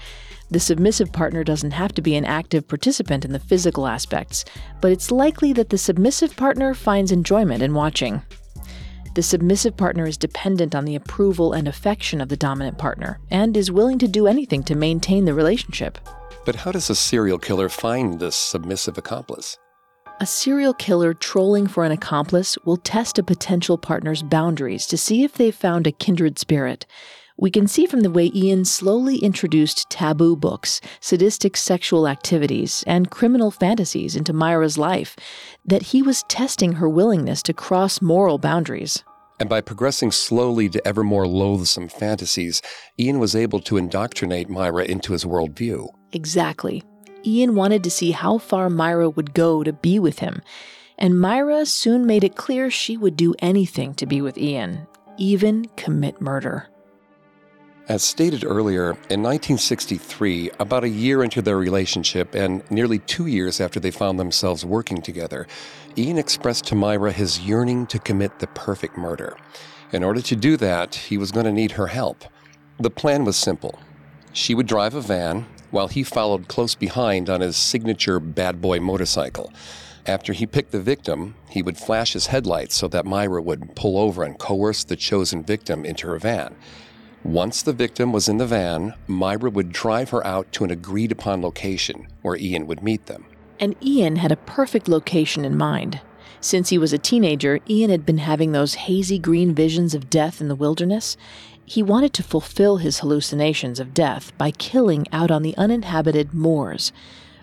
The 0.52 0.62
submissive 0.62 1.12
partner 1.12 1.44
doesn't 1.44 1.72
have 1.72 1.94
to 1.96 2.02
be 2.02 2.16
an 2.16 2.24
active 2.24 2.70
participant 2.70 3.26
in 3.26 3.34
the 3.34 3.40
physical 3.40 3.88
aspects, 3.88 4.46
but 4.80 4.94
it's 4.94 5.12
likely 5.12 5.52
that 5.52 5.70
the 5.70 5.78
submissive 5.78 6.38
partner 6.38 6.74
finds 6.74 7.12
enjoyment 7.12 7.62
in 7.62 7.74
watching. 7.74 8.22
The 9.14 9.22
submissive 9.22 9.78
partner 9.78 10.08
is 10.08 10.18
dependent 10.18 10.74
on 10.74 10.86
the 10.86 10.96
approval 10.96 11.54
and 11.54 11.68
affection 11.68 12.20
of 12.20 12.30
the 12.30 12.38
dominant 12.38 12.80
partner 12.80 13.20
and 13.30 13.56
is 13.56 13.72
willing 13.72 14.00
to 14.00 14.08
do 14.08 14.26
anything 14.26 14.64
to 14.64 14.76
maintain 14.76 15.26
the 15.26 15.36
relationship. 15.36 16.00
But 16.46 16.56
how 16.56 16.72
does 16.72 16.90
a 16.90 16.96
serial 16.96 17.38
killer 17.38 17.70
find 17.70 18.20
this 18.20 18.36
submissive 18.36 18.98
accomplice? 18.98 19.58
A 20.20 20.26
serial 20.26 20.74
killer 20.74 21.14
trolling 21.14 21.68
for 21.68 21.84
an 21.84 21.92
accomplice 21.92 22.58
will 22.66 22.78
test 22.78 23.20
a 23.20 23.24
potential 23.24 23.78
partner's 23.78 24.24
boundaries 24.24 24.88
to 24.88 24.98
see 24.98 25.24
if 25.24 25.34
they've 25.34 25.54
found 25.54 25.86
a 25.86 25.92
kindred 25.92 26.40
spirit. 26.40 26.88
We 27.38 27.50
can 27.50 27.68
see 27.68 27.86
from 27.86 28.02
the 28.02 28.12
way 28.12 28.32
Ian 28.34 28.64
slowly 28.64 29.18
introduced 29.18 29.90
taboo 29.90 30.36
books, 30.36 30.80
sadistic 31.00 31.58
sexual 31.58 32.08
activities, 32.08 32.84
and 32.86 33.10
criminal 33.10 33.50
fantasies 33.50 34.16
into 34.16 34.34
Myra's 34.34 34.78
life 34.78 35.16
that 35.66 35.84
he 35.84 36.02
was 36.02 36.24
testing 36.24 36.74
her 36.74 36.88
willingness 36.88 37.42
to 37.44 37.54
cross 37.54 38.02
moral 38.02 38.38
boundaries. 38.38 39.04
And 39.40 39.50
by 39.50 39.62
progressing 39.62 40.12
slowly 40.12 40.70
to 40.70 40.88
ever 40.88 41.04
more 41.04 41.28
loathsome 41.28 41.90
fantasies, 41.90 42.62
Ian 43.00 43.20
was 43.20 43.36
able 43.36 43.60
to 43.62 43.78
indoctrinate 43.78 44.48
Myra 44.48 44.86
into 44.86 45.12
his 45.12 45.26
worldview. 45.26 45.88
Exactly. 46.12 46.84
Ian 47.26 47.56
wanted 47.56 47.84
to 47.84 47.92
see 47.92 48.12
how 48.12 48.38
far 48.38 48.70
Myra 48.70 49.10
would 49.10 49.34
go 49.34 49.64
to 49.64 49.74
be 49.74 49.98
with 49.98 50.20
him. 50.20 50.42
And 51.00 51.20
Myra 51.20 51.66
soon 51.66 52.06
made 52.06 52.24
it 52.24 52.36
clear 52.36 52.70
she 52.70 52.96
would 52.96 53.18
do 53.18 53.34
anything 53.40 53.96
to 53.96 54.06
be 54.06 54.22
with 54.22 54.38
Ian, 54.38 54.88
even 55.18 55.66
commit 55.76 56.22
murder. 56.22 56.70
As 57.90 58.02
stated 58.02 58.46
earlier, 58.46 58.92
in 59.10 59.22
1963, 59.22 60.52
about 60.58 60.86
a 60.86 60.90
year 60.90 61.22
into 61.22 61.42
their 61.42 61.58
relationship 61.58 62.34
and 62.34 62.64
nearly 62.72 63.00
two 63.00 63.28
years 63.28 63.60
after 63.60 63.78
they 63.78 63.92
found 63.92 64.18
themselves 64.18 64.64
working 64.64 65.02
together, 65.02 65.48
Ian 65.98 66.18
expressed 66.18 66.64
to 66.68 66.76
Myra 66.76 67.12
his 67.12 67.42
yearning 67.42 67.86
to 67.88 68.00
commit 68.00 68.40
the 68.40 68.48
perfect 68.48 68.98
murder. 68.98 69.36
In 69.92 70.02
order 70.02 70.22
to 70.22 70.36
do 70.38 70.56
that, 70.58 70.96
he 70.96 71.18
was 71.18 71.34
going 71.34 71.46
to 71.46 71.52
need 71.52 71.74
her 71.74 71.88
help. 71.88 72.24
The 72.80 72.90
plan 72.90 73.26
was 73.26 73.36
simple. 73.36 73.78
She 74.32 74.56
would 74.56 74.66
drive 74.66 74.96
a 74.96 75.02
van 75.02 75.46
while 75.70 75.90
he 75.90 76.04
followed 76.04 76.48
close 76.48 76.76
behind 76.76 77.30
on 77.30 77.42
his 77.42 77.58
signature 77.58 78.22
bad 78.22 78.62
boy 78.62 78.80
motorcycle. 78.80 79.52
After 80.06 80.32
he 80.32 80.46
picked 80.46 80.72
the 80.72 80.80
victim, 80.80 81.36
he 81.50 81.62
would 81.62 81.78
flash 81.78 82.14
his 82.14 82.28
headlights 82.28 82.78
so 82.78 82.88
that 82.88 83.06
Myra 83.06 83.42
would 83.42 83.76
pull 83.76 83.98
over 83.98 84.24
and 84.24 84.40
coerce 84.40 84.86
the 84.86 84.96
chosen 84.96 85.44
victim 85.44 85.84
into 85.84 86.08
her 86.08 86.18
van. 86.18 86.56
Once 87.24 87.62
the 87.62 87.72
victim 87.72 88.12
was 88.12 88.28
in 88.28 88.38
the 88.38 88.46
van, 88.46 88.94
Myra 89.08 89.50
would 89.50 89.72
drive 89.72 90.10
her 90.10 90.26
out 90.28 90.52
to 90.52 90.66
an 90.66 90.72
agreed 90.72 91.12
upon 91.12 91.42
location 91.42 92.08
where 92.22 92.36
Ian 92.36 92.68
would 92.68 92.84
meet 92.84 93.06
them. 93.06 93.26
And 93.62 93.76
Ian 93.82 94.18
had 94.18 94.34
a 94.34 94.38
perfect 94.38 94.90
location 94.90 95.46
in 95.46 95.56
mind. 95.56 96.02
Since 96.42 96.68
he 96.68 96.78
was 96.78 96.92
a 96.92 96.98
teenager, 96.98 97.60
Ian 97.70 97.90
had 97.90 98.06
been 98.06 98.18
having 98.18 98.52
those 98.52 98.74
hazy 98.74 99.18
green 99.18 99.56
visions 99.56 99.96
of 99.96 100.10
death 100.10 100.42
in 100.42 100.50
the 100.50 100.56
wilderness. 100.56 101.16
He 101.66 101.82
wanted 101.82 102.12
to 102.16 102.24
fulfill 102.24 102.78
his 102.78 103.00
hallucinations 103.00 103.80
of 103.80 103.94
death 103.94 104.38
by 104.38 104.52
killing 104.52 105.08
out 105.14 105.32
on 105.32 105.44
the 105.44 105.56
uninhabited 105.56 106.34
moors. 106.34 106.92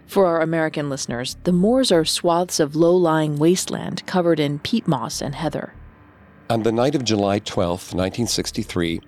For 0.06 0.26
our 0.26 0.42
American 0.42 0.90
listeners, 0.90 1.38
the 1.44 1.52
moors 1.52 1.90
are 1.90 2.04
swaths 2.04 2.60
of 2.60 2.76
low 2.76 2.94
lying 2.94 3.38
wasteland 3.38 4.04
covered 4.04 4.40
in 4.40 4.58
peat 4.58 4.86
moss 4.86 5.22
and 5.22 5.34
heather. 5.34 5.72
On 6.50 6.64
the 6.64 6.72
night 6.72 6.96
of 6.96 7.04
July 7.04 7.38
12, 7.38 7.94
1963, 7.94 9.00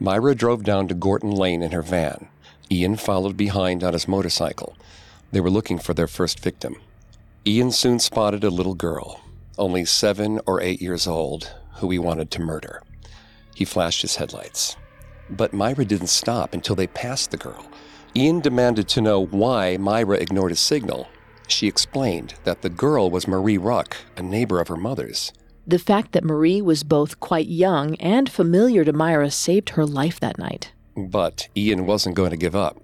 Myra 0.00 0.34
drove 0.34 0.62
down 0.62 0.86
to 0.88 0.94
Gorton 0.94 1.32
Lane 1.32 1.62
in 1.62 1.72
her 1.72 1.82
van. 1.82 2.28
Ian 2.70 2.96
followed 2.96 3.36
behind 3.36 3.82
on 3.82 3.94
his 3.94 4.06
motorcycle. 4.06 4.76
They 5.32 5.40
were 5.40 5.50
looking 5.50 5.78
for 5.78 5.92
their 5.92 6.06
first 6.06 6.40
victim. 6.40 6.76
Ian 7.46 7.72
soon 7.72 7.98
spotted 7.98 8.44
a 8.44 8.50
little 8.50 8.74
girl, 8.74 9.20
only 9.58 9.84
seven 9.84 10.40
or 10.46 10.60
eight 10.60 10.80
years 10.80 11.06
old, 11.06 11.52
who 11.76 11.90
he 11.90 11.98
wanted 11.98 12.30
to 12.30 12.40
murder. 12.40 12.82
He 13.54 13.64
flashed 13.64 14.02
his 14.02 14.16
headlights. 14.16 14.76
But 15.28 15.52
Myra 15.52 15.84
didn't 15.84 16.06
stop 16.06 16.54
until 16.54 16.76
they 16.76 16.86
passed 16.86 17.30
the 17.30 17.36
girl. 17.36 17.66
Ian 18.14 18.40
demanded 18.40 18.88
to 18.88 19.00
know 19.00 19.26
why 19.26 19.76
Myra 19.76 20.16
ignored 20.16 20.52
his 20.52 20.60
signal. 20.60 21.08
She 21.48 21.66
explained 21.66 22.34
that 22.44 22.62
the 22.62 22.70
girl 22.70 23.10
was 23.10 23.26
Marie 23.26 23.58
Ruck, 23.58 23.96
a 24.16 24.22
neighbor 24.22 24.60
of 24.60 24.68
her 24.68 24.76
mother's. 24.76 25.32
The 25.68 25.78
fact 25.78 26.12
that 26.12 26.24
Marie 26.24 26.62
was 26.62 26.82
both 26.82 27.20
quite 27.20 27.46
young 27.46 27.94
and 27.96 28.30
familiar 28.30 28.86
to 28.86 28.92
Myra 28.94 29.30
saved 29.30 29.68
her 29.70 29.84
life 29.84 30.18
that 30.18 30.38
night. 30.38 30.72
But 30.96 31.48
Ian 31.54 31.84
wasn't 31.84 32.16
going 32.16 32.30
to 32.30 32.38
give 32.38 32.56
up. 32.56 32.78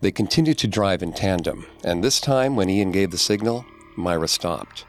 They 0.00 0.12
continued 0.12 0.56
to 0.58 0.66
drive 0.66 1.02
in 1.02 1.12
tandem, 1.12 1.66
and 1.84 2.02
this 2.02 2.22
time, 2.22 2.56
when 2.56 2.70
Ian 2.70 2.90
gave 2.90 3.10
the 3.10 3.18
signal, 3.18 3.66
Myra 3.98 4.28
stopped. 4.28 4.86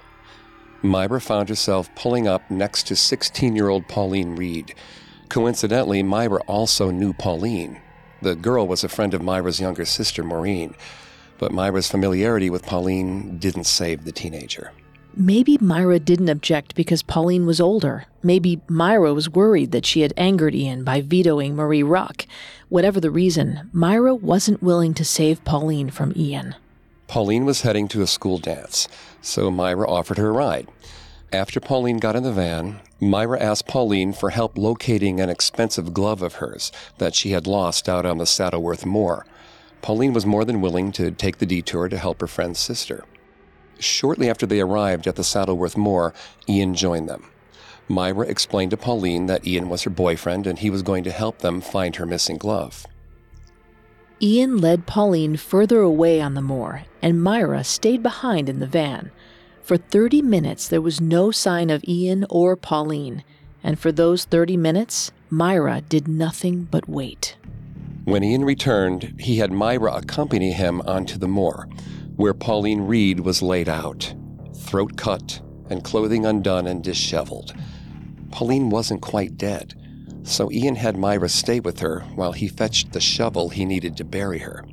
Myra 0.82 1.20
found 1.20 1.50
herself 1.50 1.94
pulling 1.96 2.30
up 2.30 2.50
next 2.50 2.88
to 2.88 2.96
16 2.96 3.58
year 3.58 3.68
old 3.68 3.90
Pauline 3.90 4.38
Reade. 4.38 4.74
Coincidentally, 5.28 6.02
Myra 6.02 6.40
also 6.48 6.92
knew 6.92 7.12
Pauline. 7.12 7.82
The 8.22 8.36
girl 8.36 8.66
was 8.66 8.86
a 8.86 8.90
friend 8.90 9.14
of 9.14 9.22
Myra's 9.22 9.60
younger 9.60 9.84
sister, 9.84 10.24
Maureen, 10.24 10.76
but 11.40 11.52
Myra's 11.52 11.92
familiarity 11.92 12.50
with 12.50 12.66
Pauline 12.66 13.38
didn't 13.38 13.66
save 13.66 14.06
the 14.06 14.14
teenager. 14.14 14.72
Maybe 15.16 15.60
Myra 15.62 16.00
didn't 16.00 16.30
object 16.30 16.74
because 16.74 17.04
Pauline 17.04 17.46
was 17.46 17.62
older. 17.62 18.06
Maybe 18.24 18.62
Myra 18.68 19.14
was 19.14 19.30
worried 19.30 19.72
that 19.72 19.86
she 19.86 20.02
had 20.02 20.14
angered 20.18 20.56
Ian 20.56 20.84
by 20.84 21.02
vetoing 21.02 21.56
Marie 21.56 21.84
Ruck. 21.84 22.26
Whatever 22.70 23.00
the 23.00 23.12
reason, 23.12 23.70
Myra 23.72 24.16
wasn't 24.16 24.64
willing 24.64 24.96
to 24.96 25.06
save 25.06 25.44
Pauline 25.44 25.92
from 25.92 26.14
Ian. 26.16 26.56
Pauline 27.08 27.46
was 27.46 27.62
heading 27.62 27.88
to 27.90 28.02
a 28.02 28.08
school 28.08 28.40
dance, 28.40 28.88
so 29.22 29.52
Myra 29.52 29.88
offered 29.88 30.18
her 30.18 30.30
a 30.30 30.32
ride. 30.32 30.68
After 31.32 31.60
Pauline 31.60 31.98
got 31.98 32.16
in 32.16 32.24
the 32.24 32.32
van, 32.32 32.80
Myra 33.00 33.40
asked 33.40 33.68
Pauline 33.68 34.14
for 34.14 34.32
help 34.32 34.58
locating 34.58 35.20
an 35.20 35.30
expensive 35.30 35.94
glove 35.94 36.24
of 36.24 36.36
hers 36.36 36.72
that 36.98 37.14
she 37.14 37.32
had 37.32 37.46
lost 37.46 37.88
out 37.88 38.06
on 38.08 38.18
the 38.18 38.26
Saddleworth 38.26 38.84
Moor. 38.84 39.28
Pauline 39.84 40.14
was 40.14 40.26
more 40.26 40.44
than 40.44 40.62
willing 40.62 40.92
to 40.94 41.12
take 41.12 41.38
the 41.38 41.46
detour 41.46 41.88
to 41.90 42.00
help 42.00 42.20
her 42.22 42.28
friend's 42.28 42.60
sister. 42.60 43.04
Shortly 43.84 44.30
after 44.30 44.46
they 44.46 44.62
arrived 44.62 45.08
at 45.08 45.16
the 45.16 45.24
Saddleworth 45.24 45.78
Moor, 45.78 46.14
Ian 46.48 46.74
joined 46.74 47.10
them. 47.10 47.26
Myra 47.88 48.26
explained 48.28 48.72
to 48.72 48.78
Pauline 48.78 49.26
that 49.26 49.46
Ian 49.46 49.70
was 49.70 49.84
her 49.84 49.90
boyfriend 49.90 50.48
and 50.48 50.60
he 50.60 50.70
was 50.70 50.82
going 50.82 51.04
to 51.04 51.12
help 51.12 51.40
them 51.40 51.62
find 51.62 51.98
her 51.98 52.06
missing 52.06 52.38
glove. 52.38 52.86
Ian 54.22 54.58
led 54.58 54.86
Pauline 54.86 55.36
further 55.36 55.82
away 55.82 56.22
on 56.22 56.34
the 56.34 56.42
moor, 56.42 56.84
and 57.02 57.22
Myra 57.22 57.64
stayed 57.66 58.02
behind 58.02 58.48
in 58.48 58.60
the 58.60 58.68
van. 58.68 59.12
For 59.62 59.76
30 59.76 60.22
minutes, 60.22 60.68
there 60.68 60.82
was 60.82 61.02
no 61.02 61.30
sign 61.32 61.70
of 61.70 61.84
Ian 61.86 62.26
or 62.30 62.56
Pauline, 62.56 63.24
and 63.64 63.78
for 63.78 63.92
those 63.92 64.24
30 64.24 64.56
minutes, 64.56 65.12
Myra 65.30 65.82
did 65.82 66.08
nothing 66.08 66.70
but 66.72 66.88
wait. 66.88 67.36
When 68.06 68.24
Ian 68.24 68.46
returned, 68.46 69.16
he 69.20 69.38
had 69.38 69.52
Myra 69.52 69.96
accompany 69.96 70.54
him 70.54 70.82
onto 70.82 71.18
the 71.18 71.28
moor 71.28 71.68
where 72.16 72.34
Pauline 72.34 72.82
Reade 72.82 73.22
was 73.22 73.42
laid 73.42 73.68
out, 73.68 74.14
throat 74.56 74.98
cut 74.98 75.42
and 75.70 75.84
clothing 75.84 76.26
undone 76.26 76.68
and 76.68 76.84
disheveled. 76.84 77.54
Pauline 78.32 78.70
wasn't 78.70 79.02
quite 79.02 79.38
dead, 79.38 79.74
so 80.24 80.52
Ian 80.52 80.76
had 80.76 80.98
Myra 80.98 81.30
stay 81.30 81.60
with 81.60 81.80
her 81.80 82.02
while 82.16 82.32
he 82.32 82.48
fetched 82.48 82.92
the 82.92 83.02
shovel 83.02 83.50
he 83.50 83.66
needed 83.66 83.98
to 83.98 84.04
bury 84.04 84.40
her. 84.40 84.66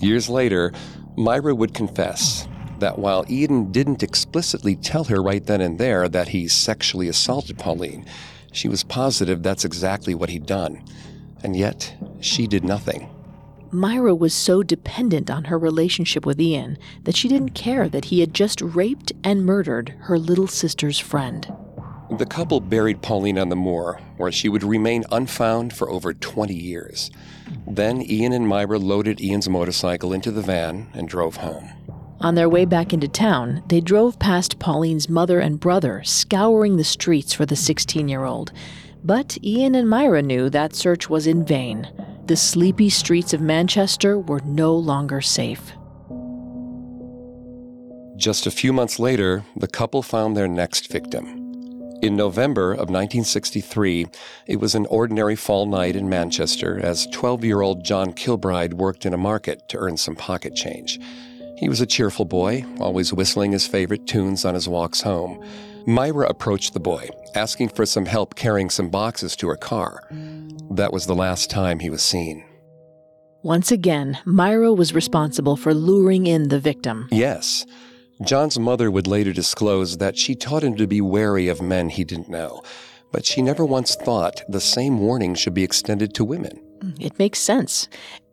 Years 0.00 0.28
later, 0.28 0.72
Myra 1.16 1.54
would 1.54 1.74
confess 1.74 2.46
that 2.78 2.98
while 2.98 3.24
Ian 3.28 3.72
didn't 3.72 4.02
explicitly 4.02 4.76
tell 4.76 5.04
her 5.04 5.22
right 5.22 5.44
then 5.44 5.60
and 5.60 5.78
there 5.78 6.08
that 6.08 6.28
he 6.28 6.46
sexually 6.46 7.08
assaulted 7.08 7.58
Pauline, 7.58 8.06
she 8.52 8.68
was 8.68 8.84
positive 8.84 9.42
that's 9.42 9.64
exactly 9.64 10.14
what 10.14 10.30
he'd 10.30 10.46
done. 10.46 10.84
And 11.42 11.56
yet, 11.56 11.94
she 12.20 12.46
did 12.46 12.64
nothing. 12.64 13.08
Myra 13.70 14.14
was 14.14 14.32
so 14.32 14.62
dependent 14.62 15.30
on 15.30 15.44
her 15.44 15.58
relationship 15.58 16.24
with 16.24 16.40
Ian 16.40 16.78
that 17.04 17.16
she 17.16 17.28
didn't 17.28 17.50
care 17.50 17.88
that 17.88 18.06
he 18.06 18.20
had 18.20 18.32
just 18.32 18.62
raped 18.62 19.12
and 19.22 19.44
murdered 19.44 19.94
her 20.00 20.18
little 20.18 20.46
sister's 20.46 20.98
friend. 20.98 21.52
The 22.16 22.24
couple 22.24 22.60
buried 22.60 23.02
Pauline 23.02 23.38
on 23.38 23.50
the 23.50 23.56
moor, 23.56 24.00
where 24.16 24.32
she 24.32 24.48
would 24.48 24.62
remain 24.62 25.04
unfound 25.12 25.74
for 25.74 25.90
over 25.90 26.14
20 26.14 26.54
years. 26.54 27.10
Then 27.66 28.00
Ian 28.00 28.32
and 28.32 28.48
Myra 28.48 28.78
loaded 28.78 29.20
Ian's 29.20 29.50
motorcycle 29.50 30.14
into 30.14 30.30
the 30.30 30.40
van 30.40 30.88
and 30.94 31.06
drove 31.06 31.36
home. 31.36 31.68
On 32.22 32.34
their 32.34 32.48
way 32.48 32.64
back 32.64 32.94
into 32.94 33.06
town, 33.06 33.62
they 33.68 33.82
drove 33.82 34.18
past 34.18 34.58
Pauline's 34.58 35.10
mother 35.10 35.40
and 35.40 35.60
brother, 35.60 36.02
scouring 36.04 36.76
the 36.76 36.84
streets 36.84 37.34
for 37.34 37.44
the 37.44 37.54
16 37.54 38.08
year 38.08 38.24
old. 38.24 38.50
But 39.04 39.36
Ian 39.44 39.74
and 39.74 39.88
Myra 39.88 40.22
knew 40.22 40.48
that 40.50 40.74
search 40.74 41.10
was 41.10 41.26
in 41.26 41.44
vain. 41.44 41.86
The 42.28 42.36
sleepy 42.36 42.90
streets 42.90 43.32
of 43.32 43.40
Manchester 43.40 44.18
were 44.18 44.42
no 44.44 44.74
longer 44.76 45.22
safe. 45.22 45.72
Just 48.18 48.46
a 48.46 48.50
few 48.50 48.70
months 48.70 48.98
later, 48.98 49.46
the 49.56 49.66
couple 49.66 50.02
found 50.02 50.36
their 50.36 50.46
next 50.46 50.92
victim. 50.92 51.26
In 52.02 52.16
November 52.16 52.72
of 52.72 52.90
1963, 52.90 54.08
it 54.46 54.60
was 54.60 54.74
an 54.74 54.84
ordinary 54.90 55.36
fall 55.36 55.64
night 55.64 55.96
in 55.96 56.10
Manchester 56.10 56.78
as 56.78 57.06
12 57.06 57.46
year 57.46 57.62
old 57.62 57.82
John 57.82 58.12
Kilbride 58.12 58.74
worked 58.74 59.06
in 59.06 59.14
a 59.14 59.16
market 59.16 59.66
to 59.70 59.78
earn 59.78 59.96
some 59.96 60.14
pocket 60.14 60.54
change. 60.54 61.00
He 61.56 61.70
was 61.70 61.80
a 61.80 61.86
cheerful 61.86 62.26
boy, 62.26 62.66
always 62.78 63.10
whistling 63.10 63.52
his 63.52 63.66
favorite 63.66 64.06
tunes 64.06 64.44
on 64.44 64.52
his 64.52 64.68
walks 64.68 65.00
home. 65.00 65.42
Myra 65.86 66.28
approached 66.28 66.74
the 66.74 66.80
boy, 66.80 67.08
asking 67.34 67.70
for 67.70 67.86
some 67.86 68.04
help 68.04 68.34
carrying 68.34 68.68
some 68.68 68.90
boxes 68.90 69.34
to 69.36 69.48
her 69.48 69.56
car. 69.56 70.02
That 70.70 70.92
was 70.92 71.06
the 71.06 71.14
last 71.14 71.50
time 71.50 71.80
he 71.80 71.90
was 71.90 72.02
seen. 72.02 72.44
Once 73.42 73.70
again, 73.70 74.18
Myra 74.24 74.72
was 74.72 74.92
responsible 74.92 75.56
for 75.56 75.72
luring 75.72 76.26
in 76.26 76.48
the 76.48 76.58
victim. 76.58 77.08
Yes. 77.10 77.64
John's 78.24 78.58
mother 78.58 78.90
would 78.90 79.06
later 79.06 79.32
disclose 79.32 79.98
that 79.98 80.18
she 80.18 80.34
taught 80.34 80.64
him 80.64 80.76
to 80.76 80.88
be 80.88 81.00
wary 81.00 81.46
of 81.46 81.62
men 81.62 81.88
he 81.88 82.02
didn't 82.02 82.28
know, 82.28 82.62
but 83.12 83.24
she 83.24 83.40
never 83.40 83.64
once 83.64 83.94
thought 83.94 84.42
the 84.48 84.60
same 84.60 84.98
warning 84.98 85.36
should 85.36 85.54
be 85.54 85.62
extended 85.62 86.14
to 86.14 86.24
women. 86.24 86.60
Mm, 86.80 87.00
it 87.00 87.18
makes 87.18 87.38
sense. 87.38 87.88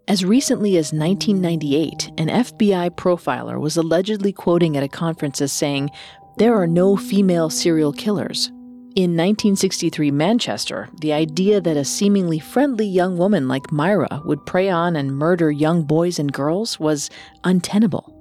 As 0.08 0.26
recently 0.26 0.78
as 0.78 0.92
1998, 0.92 2.12
an 2.18 2.28
FBI 2.28 2.92
profiler 2.92 3.60
was 3.60 3.78
allegedly 3.78 4.34
quoting 4.34 4.76
at 4.76 4.84
a 4.84 4.88
conference 4.88 5.40
as 5.40 5.54
saying, 5.54 5.92
There 6.38 6.56
are 6.56 6.68
no 6.68 6.98
female 6.98 7.50
serial 7.50 7.94
killers. 7.94 8.52
In 8.96 9.12
1963 9.12 10.10
Manchester, 10.12 10.88
the 11.02 11.12
idea 11.12 11.60
that 11.60 11.76
a 11.76 11.84
seemingly 11.84 12.40
friendly 12.40 12.88
young 12.88 13.18
woman 13.18 13.46
like 13.46 13.70
Myra 13.70 14.22
would 14.24 14.46
prey 14.46 14.70
on 14.70 14.96
and 14.96 15.18
murder 15.18 15.52
young 15.52 15.84
boys 15.84 16.18
and 16.18 16.32
girls 16.32 16.80
was 16.80 17.10
untenable. 17.44 18.14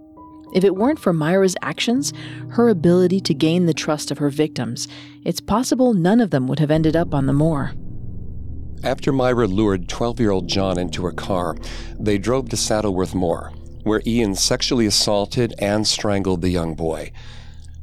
If 0.53 0.65
it 0.65 0.75
weren't 0.75 0.99
for 0.99 1.13
Myra's 1.13 1.55
actions, 1.63 2.13
her 2.49 2.69
ability 2.69 3.21
to 3.21 3.35
gain 3.35 3.67
the 3.67 3.73
trust 3.73 4.11
of 4.11 4.19
her 4.19 4.31
victims, 4.31 4.89
it's 5.25 5.41
possible 5.41 5.95
none 5.95 6.21
of 6.21 6.31
them 6.31 6.49
would 6.49 6.59
have 6.59 6.73
ended 6.73 6.97
up 6.97 7.15
on 7.15 7.27
the 7.27 7.33
moor. 7.33 7.73
After 8.83 9.13
Myra 9.13 9.47
lured 9.47 9.89
12 9.89 10.19
year 10.19 10.33
old 10.33 10.49
John 10.49 10.77
into 10.77 11.05
her 11.05 11.13
car, 11.13 11.57
they 12.01 12.19
drove 12.19 12.49
to 12.49 12.57
Saddleworth 12.57 13.15
Moor, 13.15 13.53
where 13.85 14.03
Ian 14.05 14.35
sexually 14.35 14.87
assaulted 14.87 15.55
and 15.61 15.87
strangled 15.87 16.43
the 16.43 16.51
young 16.51 16.75
boy. 16.75 17.13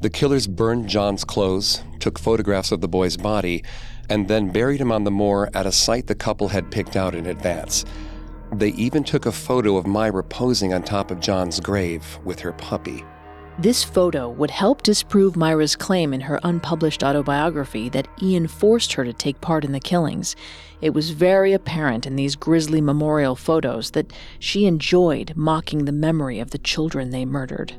The 0.01 0.09
killers 0.09 0.47
burned 0.47 0.87
John's 0.87 1.23
clothes, 1.23 1.83
took 1.99 2.17
photographs 2.17 2.71
of 2.71 2.81
the 2.81 2.87
boy's 2.87 3.17
body, 3.17 3.63
and 4.09 4.27
then 4.27 4.49
buried 4.49 4.81
him 4.81 4.91
on 4.91 5.03
the 5.03 5.11
moor 5.11 5.47
at 5.53 5.67
a 5.67 5.71
site 5.71 6.07
the 6.07 6.15
couple 6.15 6.47
had 6.47 6.71
picked 6.71 6.95
out 6.95 7.13
in 7.13 7.27
advance. 7.27 7.85
They 8.51 8.69
even 8.69 9.03
took 9.03 9.27
a 9.27 9.31
photo 9.31 9.77
of 9.77 9.85
Myra 9.85 10.23
posing 10.23 10.73
on 10.73 10.81
top 10.81 11.11
of 11.11 11.19
John's 11.19 11.59
grave 11.59 12.17
with 12.23 12.39
her 12.39 12.51
puppy. 12.51 13.05
This 13.59 13.83
photo 13.83 14.27
would 14.27 14.49
help 14.49 14.81
disprove 14.81 15.35
Myra's 15.35 15.75
claim 15.75 16.15
in 16.15 16.21
her 16.21 16.39
unpublished 16.41 17.03
autobiography 17.03 17.87
that 17.89 18.07
Ian 18.23 18.47
forced 18.47 18.93
her 18.93 19.05
to 19.05 19.13
take 19.13 19.39
part 19.39 19.63
in 19.63 19.71
the 19.71 19.79
killings. 19.79 20.35
It 20.81 20.95
was 20.95 21.11
very 21.11 21.53
apparent 21.53 22.07
in 22.07 22.15
these 22.15 22.35
grisly 22.35 22.81
memorial 22.81 23.35
photos 23.35 23.91
that 23.91 24.11
she 24.39 24.65
enjoyed 24.65 25.33
mocking 25.35 25.85
the 25.85 25.91
memory 25.91 26.39
of 26.39 26.49
the 26.49 26.57
children 26.57 27.11
they 27.11 27.23
murdered. 27.23 27.75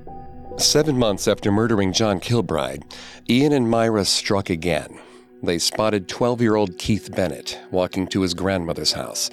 Seven 0.59 0.99
months 0.99 1.27
after 1.27 1.51
murdering 1.51 1.93
John 1.93 2.21
Kilbride, 2.21 2.85
Ian 3.29 3.53
and 3.53 3.69
Myra 3.69 4.05
struck 4.05 4.51
again. 4.51 4.99
They 5.43 5.59
spotted 5.59 6.09
12 6.09 6.41
year 6.41 6.57
old 6.57 6.79
Keith 6.79 7.11
Bennett 7.15 7.59
walking 7.71 8.07
to 8.09 8.21
his 8.21 8.35
grandmother's 8.35 8.93
house. 8.93 9.31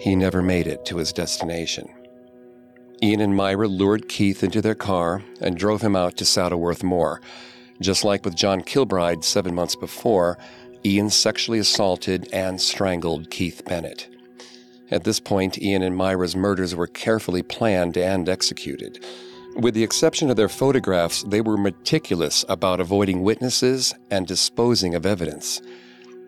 He 0.00 0.14
never 0.14 0.42
made 0.42 0.66
it 0.66 0.84
to 0.86 0.98
his 0.98 1.12
destination. 1.12 1.88
Ian 3.02 3.20
and 3.20 3.36
Myra 3.36 3.68
lured 3.68 4.08
Keith 4.08 4.42
into 4.42 4.60
their 4.60 4.74
car 4.74 5.22
and 5.40 5.56
drove 5.56 5.80
him 5.80 5.96
out 5.96 6.16
to 6.16 6.24
Saddleworth 6.24 6.82
Moor. 6.82 7.20
Just 7.80 8.04
like 8.04 8.24
with 8.24 8.36
John 8.36 8.60
Kilbride 8.60 9.24
seven 9.24 9.54
months 9.54 9.76
before, 9.76 10.38
Ian 10.84 11.08
sexually 11.08 11.60
assaulted 11.60 12.28
and 12.32 12.60
strangled 12.60 13.30
Keith 13.30 13.62
Bennett. 13.64 14.08
At 14.90 15.04
this 15.04 15.20
point, 15.20 15.60
Ian 15.60 15.82
and 15.82 15.96
Myra's 15.96 16.34
murders 16.34 16.74
were 16.74 16.86
carefully 16.86 17.42
planned 17.42 17.96
and 17.96 18.28
executed. 18.28 19.04
With 19.58 19.74
the 19.74 19.82
exception 19.82 20.30
of 20.30 20.36
their 20.36 20.48
photographs, 20.48 21.24
they 21.24 21.40
were 21.40 21.56
meticulous 21.56 22.44
about 22.48 22.78
avoiding 22.78 23.24
witnesses 23.24 23.92
and 24.08 24.24
disposing 24.24 24.94
of 24.94 25.04
evidence. 25.04 25.60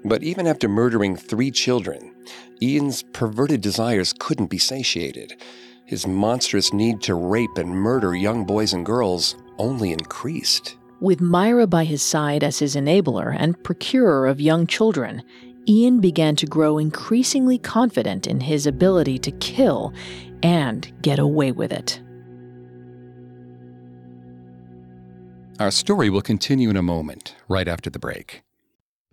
But 0.05 0.25
even 0.25 0.49
after 0.49 0.69
murdering 0.69 1.15
three 1.15 1.53
children, 1.53 2.13
Ian's 2.61 3.05
perverted 3.13 3.61
desires 3.61 4.13
couldn't 4.13 4.51
be 4.51 4.59
satiated. 4.59 5.37
His 5.85 6.09
monstrous 6.09 6.73
need 6.73 7.03
to 7.03 7.15
rape 7.15 7.57
and 7.57 7.71
murder 7.71 8.17
young 8.17 8.45
boys 8.45 8.73
and 8.73 8.85
girls 8.85 9.37
only 9.59 9.93
increased. 9.93 10.77
With 11.01 11.21
Myra 11.21 11.69
by 11.69 11.85
his 11.85 12.03
side 12.03 12.43
as 12.43 12.59
his 12.59 12.75
enabler 12.75 13.37
and 13.39 13.63
procurer 13.63 14.27
of 14.27 14.41
young 14.41 14.67
children, 14.67 15.23
Ian 15.69 16.01
began 16.01 16.35
to 16.35 16.47
grow 16.47 16.79
increasingly 16.79 17.59
confident 17.59 18.27
in 18.27 18.41
his 18.41 18.67
ability 18.67 19.21
to 19.21 19.31
kill 19.31 19.95
and 20.43 20.91
get 21.01 21.21
away 21.21 21.53
with 21.53 21.71
it. 21.71 22.01
Our 25.61 25.71
story 25.71 26.09
will 26.09 26.23
continue 26.23 26.71
in 26.71 26.79
a 26.79 26.83
moment, 26.83 27.37
right 27.47 27.69
after 27.69 27.91
the 27.91 27.99
break. 27.99 28.43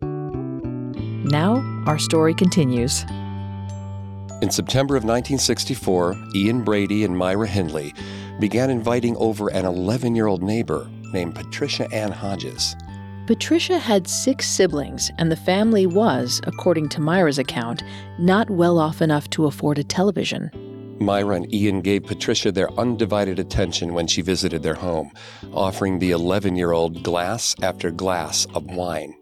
Now, 0.01 1.61
our 1.85 1.99
story 1.99 2.33
continues. 2.33 3.03
In 4.41 4.49
September 4.49 4.95
of 4.95 5.03
1964, 5.03 6.15
Ian 6.35 6.63
Brady 6.63 7.03
and 7.03 7.17
Myra 7.17 7.47
Hindley 7.47 7.93
began 8.39 8.69
inviting 8.69 9.17
over 9.17 9.49
an 9.49 9.65
11 9.65 10.15
year 10.15 10.27
old 10.27 10.41
neighbor 10.41 10.89
named 11.11 11.35
Patricia 11.35 11.91
Ann 11.91 12.13
Hodges. 12.13 12.77
Patricia 13.25 13.77
had 13.77 14.07
six 14.07 14.47
siblings, 14.47 15.11
and 15.17 15.29
the 15.29 15.35
family 15.35 15.85
was, 15.85 16.39
according 16.45 16.87
to 16.89 17.01
Myra's 17.01 17.39
account, 17.39 17.83
not 18.19 18.49
well 18.49 18.79
off 18.79 19.01
enough 19.01 19.29
to 19.31 19.47
afford 19.47 19.79
a 19.79 19.83
television. 19.83 20.49
Myra 20.99 21.35
and 21.35 21.53
Ian 21.53 21.81
gave 21.81 22.03
Patricia 22.03 22.51
their 22.51 22.71
undivided 22.79 23.39
attention 23.39 23.93
when 23.93 24.07
she 24.07 24.21
visited 24.21 24.63
their 24.63 24.75
home, 24.75 25.11
offering 25.53 25.99
the 25.99 26.11
11 26.11 26.55
year 26.55 26.71
old 26.71 27.03
glass 27.03 27.55
after 27.61 27.91
glass 27.91 28.45
of 28.53 28.65
wine. 28.65 29.13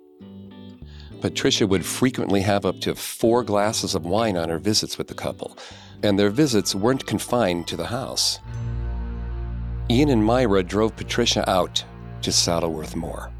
Patricia 1.21 1.65
would 1.65 1.85
frequently 1.85 2.41
have 2.41 2.65
up 2.65 2.79
to 2.81 2.95
four 2.95 3.43
glasses 3.43 3.95
of 3.95 4.05
wine 4.05 4.37
on 4.37 4.49
her 4.49 4.59
visits 4.59 4.97
with 4.97 5.07
the 5.07 5.13
couple, 5.13 5.57
and 6.03 6.19
their 6.19 6.29
visits 6.29 6.75
weren't 6.75 7.05
confined 7.05 7.67
to 7.67 7.75
the 7.75 7.87
house. 7.87 8.39
Ian 9.89 10.09
and 10.09 10.23
Myra 10.25 10.63
drove 10.63 10.95
Patricia 10.95 11.49
out 11.49 11.83
to 12.21 12.31
Saddleworth 12.31 12.95
Moor. 12.95 13.31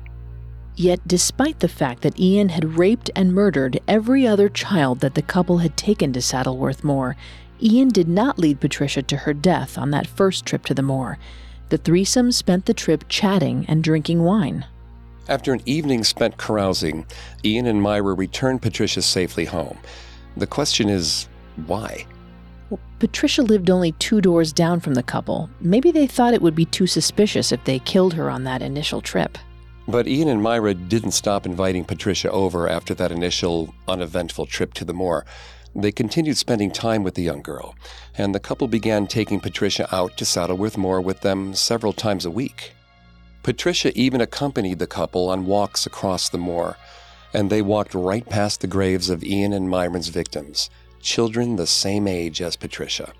Yet, 0.76 1.00
despite 1.08 1.60
the 1.60 1.70
fact 1.70 2.02
that 2.02 2.20
Ian 2.20 2.50
had 2.50 2.78
raped 2.78 3.10
and 3.16 3.34
murdered 3.34 3.80
every 3.88 4.28
other 4.28 4.50
child 4.50 5.00
that 5.00 5.16
the 5.16 5.22
couple 5.22 5.60
had 5.60 5.78
taken 5.78 6.12
to 6.14 6.22
Saddleworth 6.22 6.84
Moor, 6.84 7.16
Ian 7.62 7.90
did 7.90 8.08
not 8.08 8.38
lead 8.38 8.60
Patricia 8.60 9.02
to 9.04 9.18
her 9.18 9.34
death 9.34 9.78
on 9.78 9.92
that 9.92 10.08
first 10.08 10.46
trip 10.46 10.66
to 10.66 10.74
the 10.74 10.82
moor. 10.82 11.18
The 11.70 11.78
threesome 11.78 12.32
spent 12.32 12.66
the 12.66 12.74
trip 12.74 13.06
chatting 13.08 13.66
and 13.68 13.84
drinking 13.84 14.24
wine. 14.24 14.66
After 15.28 15.54
an 15.54 15.62
evening 15.66 16.04
spent 16.04 16.38
carousing, 16.38 17.06
Ian 17.44 17.66
and 17.66 17.82
Myra 17.82 18.14
returned 18.14 18.62
Patricia 18.62 19.02
safely 19.02 19.46
home. 19.46 19.78
The 20.38 20.46
question 20.46 20.90
is, 20.90 21.28
why? 21.66 22.06
Well, 22.70 22.80
Patricia 23.00 23.42
lived 23.42 23.70
only 23.70 23.94
two 23.94 24.22
doors 24.22 24.52
down 24.54 24.80
from 24.80 24.94
the 24.94 25.04
couple. 25.04 25.50
Maybe 25.62 25.92
they 25.92 26.08
thought 26.08 26.34
it 26.34 26.42
would 26.42 26.56
be 26.56 26.66
too 26.66 26.88
suspicious 26.88 27.52
if 27.52 27.64
they 27.64 27.80
killed 27.80 28.14
her 28.14 28.30
on 28.30 28.44
that 28.44 28.62
initial 28.62 29.02
trip. 29.02 29.38
But 29.88 30.08
Ian 30.08 30.30
and 30.30 30.42
Myra 30.42 30.74
didn't 30.74 31.12
stop 31.12 31.46
inviting 31.46 31.86
Patricia 31.86 32.30
over 32.32 32.68
after 32.68 32.94
that 32.96 33.12
initial 33.12 33.74
uneventful 33.88 34.48
trip 34.48 34.74
to 34.76 34.86
the 34.86 34.94
moor. 34.94 35.26
They 35.78 35.92
continued 35.92 36.38
spending 36.38 36.72
time 36.72 37.04
with 37.04 37.16
the 37.16 37.24
young 37.24 37.42
girl, 37.42 37.76
and 38.18 38.34
the 38.34 38.40
couple 38.40 38.70
began 38.70 39.08
taking 39.08 39.42
Patricia 39.42 39.94
out 39.94 40.16
to 40.16 40.24
Saddleworth 40.24 40.78
Moor 40.78 41.02
with 41.02 41.20
them 41.20 41.54
several 41.54 41.92
times 41.92 42.26
a 42.26 42.32
week. 42.32 42.74
Patricia 43.44 43.92
even 43.94 44.22
accompanied 44.22 44.80
the 44.80 44.88
couple 44.88 45.30
on 45.30 45.46
walks 45.46 45.86
across 45.86 46.30
the 46.30 46.38
moor, 46.38 46.78
and 47.34 47.50
they 47.50 47.62
walked 47.62 47.94
right 47.94 48.28
past 48.30 48.62
the 48.62 48.68
graves 48.68 49.10
of 49.10 49.22
Ian 49.22 49.52
and 49.52 49.70
Myra's 49.70 50.08
victims, 50.08 50.70
children 51.02 51.58
the 51.58 51.68
same 51.68 52.08
age 52.08 52.42
as 52.42 52.56
Patricia. 52.56 53.12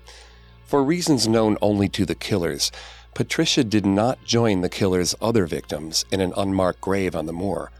For 0.64 0.82
reasons 0.82 1.28
known 1.28 1.58
only 1.60 1.90
to 1.90 2.06
the 2.06 2.14
killers, 2.14 2.72
Patricia 3.14 3.64
did 3.64 3.84
not 3.84 4.24
join 4.24 4.62
the 4.62 4.70
killer's 4.70 5.14
other 5.20 5.46
victims 5.46 6.06
in 6.10 6.22
an 6.22 6.32
unmarked 6.36 6.80
grave 6.80 7.14
on 7.14 7.26
the 7.26 7.32
moor. 7.32 7.70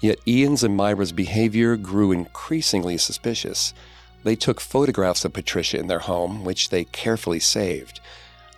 Yet 0.00 0.20
Ian's 0.26 0.62
and 0.62 0.76
Myra's 0.76 1.12
behavior 1.12 1.76
grew 1.76 2.12
increasingly 2.12 2.98
suspicious. 2.98 3.74
They 4.26 4.34
took 4.34 4.60
photographs 4.60 5.24
of 5.24 5.34
Patricia 5.34 5.78
in 5.78 5.86
their 5.86 6.00
home, 6.00 6.44
which 6.44 6.70
they 6.70 6.82
carefully 6.82 7.38
saved. 7.38 8.00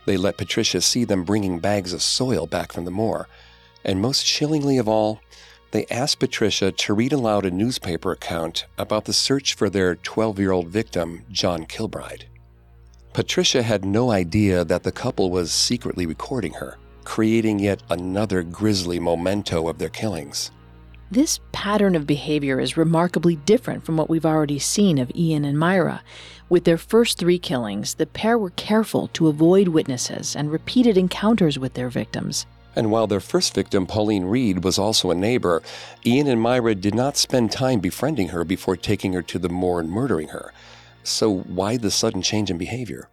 They 0.07 0.17
let 0.17 0.39
Patricia 0.39 0.81
see 0.81 1.05
them 1.05 1.25
bringing 1.25 1.59
bags 1.59 1.93
of 1.93 2.01
soil 2.01 2.47
back 2.47 2.73
from 2.73 2.87
the 2.87 2.91
moor. 2.91 3.29
And 3.85 4.01
most 4.01 4.25
chillingly 4.25 4.79
of 4.79 4.89
all, 4.89 5.21
they 5.73 5.85
asked 5.91 6.21
Patricia 6.21 6.73
to 6.73 6.95
read 6.95 7.13
aloud 7.13 7.45
a 7.45 7.51
newspaper 7.51 8.13
account 8.13 8.65
about 8.79 9.05
the 9.05 9.13
search 9.13 9.53
for 9.53 9.69
their 9.69 9.97
12 9.97 10.39
year 10.39 10.53
old 10.53 10.69
victim, 10.69 11.27
John 11.31 11.67
Kilbride. 11.67 12.25
Patricia 13.13 13.63
had 13.63 13.85
no 13.85 14.11
idea 14.11 14.65
that 14.65 14.85
the 14.85 14.91
couple 14.91 15.31
was 15.31 15.53
secretly 15.53 16.07
recording 16.07 16.55
her, 16.55 16.79
creating 17.05 17.59
yet 17.59 17.83
another 17.91 18.43
grisly 18.43 18.99
memento 18.99 19.69
of 19.69 19.77
their 19.77 19.91
killings. 19.91 20.51
This 21.11 21.41
pattern 21.53 21.95
of 21.95 22.07
behavior 22.07 22.61
is 22.61 22.77
remarkably 22.77 23.37
different 23.37 23.83
from 23.83 23.97
what 23.97 24.11
we've 24.11 24.27
already 24.27 24.59
seen 24.59 24.99
of 24.99 25.11
Ian 25.15 25.47
and 25.47 25.59
Myra. 25.59 26.03
With 26.51 26.65
their 26.65 26.77
first 26.77 27.17
three 27.17 27.39
killings, 27.39 27.95
the 27.95 28.05
pair 28.05 28.37
were 28.37 28.51
careful 28.51 29.09
to 29.15 29.29
avoid 29.29 29.69
witnesses 29.69 30.37
and 30.37 30.53
repeated 30.53 30.99
encounters 30.99 31.59
with 31.59 31.73
their 31.73 31.89
victims. 31.89 32.45
And 32.77 32.91
while 32.91 33.07
their 33.07 33.21
first 33.21 33.55
victim, 33.55 33.87
Pauline 33.87 34.27
Reade, 34.27 34.63
was 34.63 34.79
also 34.79 35.11
a 35.11 35.15
neighbor, 35.15 35.63
Ian 36.05 36.27
and 36.27 36.43
Myra 36.43 36.75
did 36.75 36.95
not 36.95 37.17
spend 37.17 37.53
time 37.53 37.81
befriending 37.81 38.29
her 38.29 38.45
before 38.45 38.77
taking 38.77 39.15
her 39.15 39.23
to 39.23 39.39
the 39.39 39.49
moor 39.49 39.81
and 39.81 39.91
murdering 39.91 40.29
her. 40.29 40.53
So, 41.05 41.39
why 41.39 41.79
the 41.79 41.91
sudden 41.91 42.21
change 42.21 42.51
in 42.51 42.59
behavior? 42.59 43.09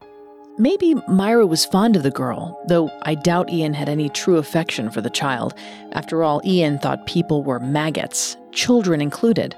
Maybe 0.58 0.96
Myra 1.10 1.46
was 1.46 1.66
fond 1.66 1.98
of 1.98 2.04
the 2.04 2.12
girl, 2.12 2.58
though 2.68 2.90
I 3.02 3.16
doubt 3.16 3.52
Ian 3.52 3.74
had 3.74 3.90
any 3.90 4.08
true 4.08 4.38
affection 4.38 4.90
for 4.90 5.02
the 5.02 5.10
child. 5.10 5.54
After 5.92 6.24
all, 6.24 6.42
Ian 6.46 6.80
thought 6.80 7.06
people 7.06 7.44
were 7.44 7.60
maggots, 7.60 8.38
children 8.54 9.02
included. 9.02 9.54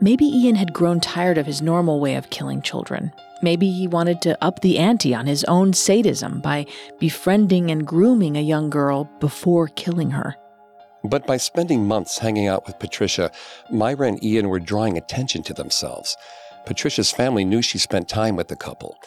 Maybe 0.00 0.26
Ian 0.26 0.54
had 0.54 0.72
grown 0.72 1.00
tired 1.00 1.38
of 1.38 1.46
his 1.46 1.60
normal 1.60 1.98
way 1.98 2.14
of 2.14 2.30
killing 2.30 2.62
children. 2.62 3.12
Maybe 3.42 3.72
he 3.72 3.88
wanted 3.88 4.22
to 4.22 4.42
up 4.42 4.60
the 4.60 4.78
ante 4.78 5.12
on 5.12 5.26
his 5.26 5.42
own 5.44 5.72
sadism 5.72 6.40
by 6.40 6.66
befriending 7.00 7.72
and 7.72 7.84
grooming 7.84 8.36
a 8.36 8.40
young 8.40 8.70
girl 8.70 9.10
before 9.18 9.66
killing 9.66 10.12
her. 10.12 10.36
But 11.02 11.26
by 11.26 11.38
spending 11.38 11.84
months 11.84 12.18
hanging 12.18 12.46
out 12.46 12.64
with 12.64 12.78
Patricia, 12.78 13.32
Myra 13.70 14.06
and 14.06 14.22
Ian 14.22 14.48
were 14.48 14.60
drawing 14.60 14.96
attention 14.96 15.42
to 15.44 15.54
themselves. 15.54 16.16
Patricia's 16.64 17.10
family 17.10 17.44
knew 17.44 17.62
she 17.62 17.78
spent 17.78 18.08
time 18.08 18.36
with 18.36 18.48
the 18.48 18.56
couple. 18.56 18.98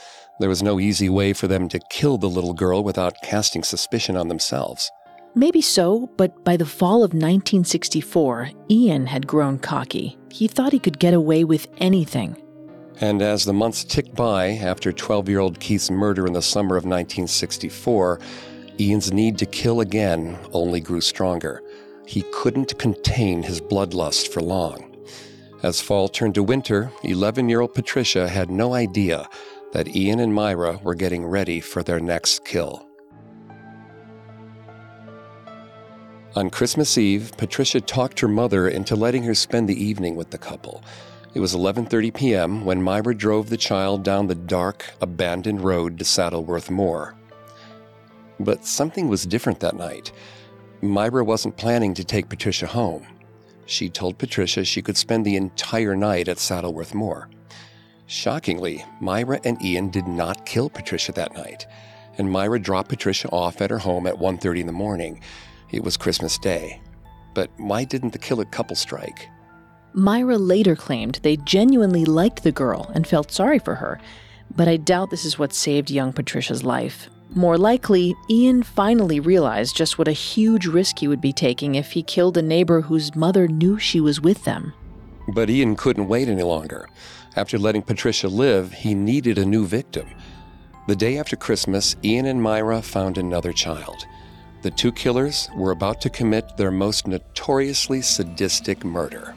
There 0.41 0.49
was 0.49 0.63
no 0.63 0.79
easy 0.79 1.07
way 1.07 1.33
for 1.33 1.47
them 1.47 1.69
to 1.69 1.79
kill 1.91 2.17
the 2.17 2.27
little 2.27 2.53
girl 2.53 2.83
without 2.83 3.21
casting 3.21 3.61
suspicion 3.63 4.17
on 4.17 4.27
themselves. 4.27 4.89
Maybe 5.35 5.61
so, 5.61 6.09
but 6.17 6.43
by 6.43 6.57
the 6.57 6.65
fall 6.65 7.03
of 7.03 7.13
1964, 7.13 8.49
Ian 8.67 9.05
had 9.05 9.27
grown 9.27 9.59
cocky. 9.59 10.17
He 10.31 10.47
thought 10.47 10.73
he 10.73 10.79
could 10.79 10.97
get 10.97 11.13
away 11.13 11.43
with 11.43 11.67
anything. 11.77 12.41
And 12.99 13.21
as 13.21 13.45
the 13.45 13.53
months 13.53 13.83
ticked 13.83 14.15
by 14.15 14.53
after 14.53 14.91
12 14.91 15.29
year 15.29 15.37
old 15.37 15.59
Keith's 15.59 15.91
murder 15.91 16.25
in 16.25 16.33
the 16.33 16.41
summer 16.41 16.75
of 16.75 16.85
1964, 16.85 18.19
Ian's 18.79 19.13
need 19.13 19.37
to 19.37 19.45
kill 19.45 19.79
again 19.79 20.39
only 20.53 20.79
grew 20.79 21.01
stronger. 21.01 21.61
He 22.07 22.23
couldn't 22.33 22.79
contain 22.79 23.43
his 23.43 23.61
bloodlust 23.61 24.29
for 24.29 24.41
long. 24.41 24.87
As 25.61 25.79
fall 25.79 26.09
turned 26.09 26.33
to 26.33 26.41
winter, 26.41 26.91
11 27.03 27.47
year 27.47 27.61
old 27.61 27.75
Patricia 27.75 28.27
had 28.27 28.49
no 28.49 28.73
idea 28.73 29.29
that 29.73 29.95
Ian 29.95 30.19
and 30.19 30.33
Myra 30.33 30.79
were 30.83 30.95
getting 30.95 31.25
ready 31.25 31.59
for 31.59 31.83
their 31.83 31.99
next 31.99 32.45
kill. 32.45 32.87
On 36.35 36.49
Christmas 36.49 36.97
Eve, 36.97 37.31
Patricia 37.37 37.81
talked 37.81 38.19
her 38.21 38.27
mother 38.27 38.67
into 38.67 38.95
letting 38.95 39.23
her 39.23 39.35
spend 39.35 39.67
the 39.67 39.83
evening 39.83 40.15
with 40.15 40.29
the 40.29 40.37
couple. 40.37 40.83
It 41.33 41.39
was 41.39 41.53
11:30 41.53 42.13
p.m. 42.13 42.65
when 42.65 42.81
Myra 42.81 43.15
drove 43.15 43.49
the 43.49 43.57
child 43.57 44.03
down 44.03 44.27
the 44.27 44.35
dark, 44.35 44.85
abandoned 45.01 45.61
road 45.61 45.97
to 45.99 46.05
Saddleworth 46.05 46.69
Moor. 46.69 47.15
But 48.39 48.65
something 48.65 49.07
was 49.07 49.25
different 49.25 49.59
that 49.59 49.75
night. 49.75 50.11
Myra 50.81 51.23
wasn't 51.23 51.57
planning 51.57 51.93
to 51.93 52.03
take 52.03 52.29
Patricia 52.29 52.67
home 52.67 53.05
she 53.71 53.89
told 53.89 54.17
Patricia 54.17 54.65
she 54.65 54.81
could 54.81 54.97
spend 54.97 55.25
the 55.25 55.37
entire 55.37 55.95
night 55.95 56.27
at 56.27 56.37
Saddleworth 56.37 56.93
Moor. 56.93 57.29
Shockingly, 58.11 58.83
Myra 58.99 59.39
and 59.45 59.63
Ian 59.63 59.89
did 59.89 60.05
not 60.05 60.45
kill 60.45 60.69
Patricia 60.69 61.13
that 61.13 61.33
night, 61.33 61.65
and 62.17 62.29
Myra 62.29 62.59
dropped 62.59 62.89
Patricia 62.89 63.29
off 63.29 63.61
at 63.61 63.69
her 63.69 63.77
home 63.77 64.05
at 64.05 64.19
1:30 64.19 64.59
in 64.59 64.67
the 64.67 64.73
morning. 64.73 65.21
It 65.71 65.81
was 65.81 65.95
Christmas 65.95 66.37
Day. 66.37 66.81
But 67.33 67.49
why 67.55 67.85
didn't 67.85 68.11
the 68.11 68.19
killer 68.19 68.43
couple 68.43 68.75
strike? 68.75 69.29
Myra 69.93 70.37
later 70.37 70.75
claimed 70.75 71.19
they 71.23 71.37
genuinely 71.37 72.03
liked 72.03 72.43
the 72.43 72.51
girl 72.51 72.91
and 72.93 73.07
felt 73.07 73.31
sorry 73.31 73.59
for 73.59 73.75
her, 73.75 73.97
but 74.53 74.67
I 74.67 74.75
doubt 74.75 75.09
this 75.09 75.23
is 75.23 75.39
what 75.39 75.53
saved 75.53 75.89
young 75.89 76.11
Patricia's 76.11 76.65
life. 76.65 77.09
More 77.33 77.57
likely, 77.57 78.13
Ian 78.29 78.63
finally 78.63 79.21
realized 79.21 79.77
just 79.77 79.97
what 79.97 80.09
a 80.09 80.23
huge 80.31 80.67
risk 80.67 80.99
he 80.99 81.07
would 81.07 81.21
be 81.21 81.31
taking 81.31 81.75
if 81.75 81.93
he 81.93 82.03
killed 82.03 82.35
a 82.35 82.41
neighbor 82.41 82.81
whose 82.81 83.15
mother 83.15 83.47
knew 83.47 83.79
she 83.79 84.01
was 84.01 84.19
with 84.19 84.43
them. 84.43 84.73
But 85.33 85.49
Ian 85.49 85.77
couldn't 85.77 86.09
wait 86.09 86.27
any 86.27 86.43
longer. 86.43 86.89
After 87.35 87.57
letting 87.57 87.81
Patricia 87.81 88.27
live, 88.27 88.73
he 88.73 88.93
needed 88.93 89.37
a 89.37 89.45
new 89.45 89.65
victim. 89.65 90.07
The 90.87 90.95
day 90.95 91.17
after 91.17 91.37
Christmas, 91.37 91.95
Ian 92.03 92.25
and 92.25 92.41
Myra 92.41 92.81
found 92.81 93.17
another 93.17 93.53
child. 93.53 94.05
The 94.63 94.71
two 94.71 94.91
killers 94.91 95.49
were 95.55 95.71
about 95.71 96.01
to 96.01 96.09
commit 96.09 96.57
their 96.57 96.71
most 96.71 97.07
notoriously 97.07 98.01
sadistic 98.01 98.83
murder. 98.83 99.33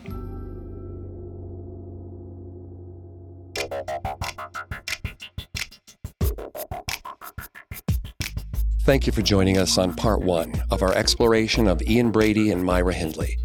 Thank 8.81 9.07
you 9.07 9.13
for 9.13 9.23
joining 9.23 9.57
us 9.57 9.79
on 9.79 9.95
part 9.95 10.21
one 10.21 10.53
of 10.71 10.83
our 10.83 10.95
exploration 10.95 11.69
of 11.69 11.81
Ian 11.83 12.11
Brady 12.11 12.51
and 12.51 12.63
Myra 12.63 12.93
Hindley. 12.93 13.39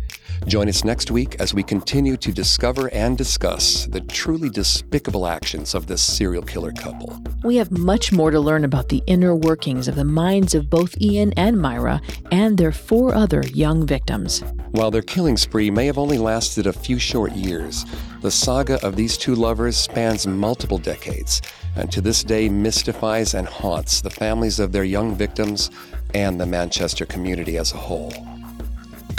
Join 0.48 0.68
us 0.70 0.84
next 0.84 1.12
week 1.12 1.36
as 1.40 1.54
we 1.54 1.64
continue 1.64 2.18
to 2.18 2.32
discover 2.32 2.90
and 2.94 3.18
discuss 3.18 3.86
the 3.86 4.02
truly 4.02 4.50
despicable 4.50 5.28
actions 5.28 5.76
of 5.76 5.86
this 5.86 6.02
serial 6.02 6.44
killer 6.44 6.72
couple. 6.72 7.22
We 7.44 7.58
have 7.58 7.72
much 7.72 8.12
more 8.12 8.32
to 8.32 8.40
learn 8.40 8.64
about 8.64 8.90
the 8.90 9.04
inner 9.06 9.36
workings 9.36 9.88
of 9.88 9.96
the 9.96 10.06
minds 10.06 10.56
of 10.56 10.70
both 10.70 11.00
Ian 11.02 11.34
and 11.34 11.60
Myra 11.60 12.02
and 12.32 12.58
their 12.58 12.72
four 12.72 13.14
other 13.14 13.44
young 13.54 13.86
victims. 13.86 14.44
While 14.72 14.92
their 14.92 15.02
killing 15.02 15.38
spree 15.38 15.70
may 15.70 15.86
have 15.86 15.98
only 15.98 16.18
lasted 16.18 16.68
a 16.68 16.74
few 16.74 17.00
short 17.00 17.34
years, 17.34 17.86
the 18.22 18.32
saga 18.32 18.84
of 18.86 18.96
these 18.96 19.18
two 19.18 19.36
lovers 19.36 19.78
spans 19.78 20.26
multiple 20.26 20.78
decades 20.78 21.42
and 21.76 21.92
to 21.92 22.02
this 22.02 22.24
day 22.24 22.50
mystifies 22.50 23.34
and 23.34 23.48
haunts 23.48 24.02
the 24.02 24.10
families 24.10 24.60
of 24.60 24.72
their 24.72 24.84
young 24.84 25.16
victims 25.16 25.70
and 26.14 26.40
the 26.40 26.46
Manchester 26.46 27.06
community 27.06 27.58
as 27.58 27.72
a 27.72 27.78
whole. 27.78 28.39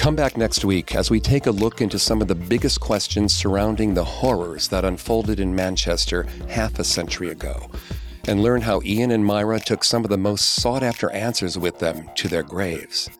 Come 0.00 0.16
back 0.16 0.38
next 0.38 0.64
week 0.64 0.94
as 0.94 1.10
we 1.10 1.20
take 1.20 1.44
a 1.44 1.50
look 1.50 1.82
into 1.82 1.98
some 1.98 2.22
of 2.22 2.28
the 2.28 2.34
biggest 2.34 2.80
questions 2.80 3.36
surrounding 3.36 3.92
the 3.92 4.02
horrors 4.02 4.66
that 4.68 4.82
unfolded 4.82 5.38
in 5.38 5.54
Manchester 5.54 6.22
half 6.48 6.78
a 6.78 6.84
century 6.84 7.28
ago, 7.28 7.70
and 8.26 8.42
learn 8.42 8.62
how 8.62 8.80
Ian 8.82 9.10
and 9.10 9.22
Myra 9.22 9.60
took 9.60 9.84
some 9.84 10.02
of 10.02 10.08
the 10.08 10.16
most 10.16 10.54
sought 10.54 10.82
after 10.82 11.10
answers 11.10 11.58
with 11.58 11.80
them 11.80 12.08
to 12.14 12.28
their 12.28 12.42
graves. 12.42 13.10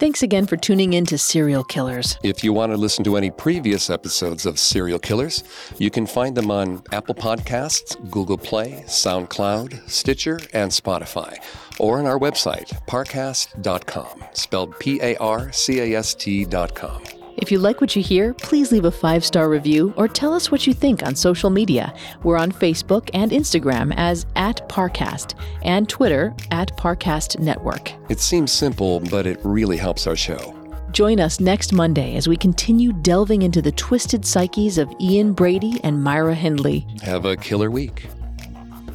Thanks 0.00 0.24
again 0.24 0.46
for 0.46 0.56
tuning 0.56 0.94
in 0.94 1.06
to 1.06 1.16
Serial 1.16 1.62
Killers. 1.62 2.18
If 2.24 2.42
you 2.42 2.52
want 2.52 2.72
to 2.72 2.76
listen 2.76 3.04
to 3.04 3.16
any 3.16 3.30
previous 3.30 3.90
episodes 3.90 4.44
of 4.44 4.58
Serial 4.58 4.98
Killers, 4.98 5.44
you 5.78 5.88
can 5.88 6.04
find 6.04 6.36
them 6.36 6.50
on 6.50 6.82
Apple 6.90 7.14
Podcasts, 7.14 7.94
Google 8.10 8.36
Play, 8.36 8.82
SoundCloud, 8.86 9.88
Stitcher, 9.88 10.40
and 10.52 10.72
Spotify, 10.72 11.36
or 11.78 12.00
on 12.00 12.06
our 12.06 12.18
website, 12.18 12.68
parcast.com, 12.86 14.24
spelled 14.32 14.78
P 14.80 15.00
A 15.00 15.16
R 15.18 15.52
C 15.52 15.78
A 15.78 15.98
S 15.98 16.14
T.com. 16.14 17.23
If 17.36 17.50
you 17.50 17.58
like 17.58 17.80
what 17.80 17.96
you 17.96 18.02
hear, 18.02 18.32
please 18.34 18.70
leave 18.70 18.84
a 18.84 18.90
five 18.90 19.24
star 19.24 19.48
review 19.48 19.92
or 19.96 20.08
tell 20.08 20.32
us 20.32 20.50
what 20.50 20.66
you 20.66 20.72
think 20.72 21.02
on 21.02 21.14
social 21.14 21.50
media. 21.50 21.92
We're 22.22 22.36
on 22.36 22.52
Facebook 22.52 23.10
and 23.12 23.30
Instagram 23.30 23.92
as 23.96 24.26
at 24.36 24.68
Parcast 24.68 25.34
and 25.62 25.88
Twitter 25.88 26.34
at 26.50 26.76
Parcast 26.76 27.38
Network. 27.40 27.92
It 28.08 28.20
seems 28.20 28.52
simple, 28.52 29.00
but 29.00 29.26
it 29.26 29.38
really 29.42 29.76
helps 29.76 30.06
our 30.06 30.16
show. 30.16 30.54
Join 30.92 31.18
us 31.18 31.40
next 31.40 31.72
Monday 31.72 32.14
as 32.14 32.28
we 32.28 32.36
continue 32.36 32.92
delving 32.92 33.42
into 33.42 33.60
the 33.60 33.72
twisted 33.72 34.24
psyches 34.24 34.78
of 34.78 34.88
Ian 35.00 35.32
Brady 35.32 35.80
and 35.82 36.04
Myra 36.04 36.36
Hindley. 36.36 36.86
Have 37.02 37.24
a 37.24 37.36
killer 37.36 37.68
week. 37.68 38.06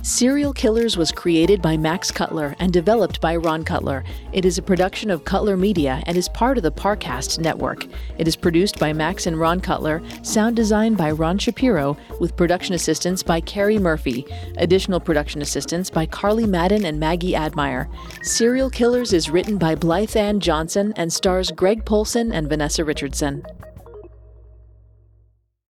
Serial 0.10 0.54
Killers 0.54 0.98
was 0.98 1.12
created 1.12 1.62
by 1.62 1.78
Max 1.78 2.10
Cutler 2.10 2.56
and 2.58 2.74
developed 2.74 3.22
by 3.22 3.36
Ron 3.36 3.64
Cutler. 3.64 4.04
It 4.34 4.44
is 4.44 4.58
a 4.58 4.64
production 4.64 5.12
of 5.12 5.24
Cutler 5.24 5.56
Media 5.56 6.02
and 6.08 6.18
is 6.18 6.28
part 6.28 6.58
of 6.58 6.64
the 6.64 6.72
Parcast 6.72 7.38
network. 7.38 7.86
It 8.18 8.28
is 8.28 8.36
produced 8.36 8.80
by 8.80 8.92
Max 8.92 9.28
and 9.28 9.40
Ron 9.40 9.60
Cutler, 9.60 10.02
sound 10.24 10.56
design 10.56 10.96
by 10.96 11.12
Ron 11.12 11.38
Shapiro, 11.38 11.96
with 12.20 12.36
production 12.36 12.74
assistance 12.74 13.22
by 13.22 13.40
Carrie 13.40 13.78
Murphy. 13.78 14.26
Additional 14.58 15.00
production 15.00 15.44
assistance 15.44 15.92
by 15.92 16.08
Carly 16.08 16.48
Madden 16.48 16.86
and 16.86 17.00
Maggie 17.00 17.36
Admire. 17.36 17.88
Serial 18.24 18.72
Killers 18.72 19.14
is 19.14 19.30
written 19.30 19.60
by 19.60 19.76
Blythe 19.76 20.18
Ann 20.18 20.40
Johnson 20.40 20.92
and 20.96 21.14
stars 21.14 21.52
Greg 21.52 21.86
Polcyn 21.86 22.32
and 22.32 22.50
Vanessa 22.50 22.84
Richardson. 22.84 23.46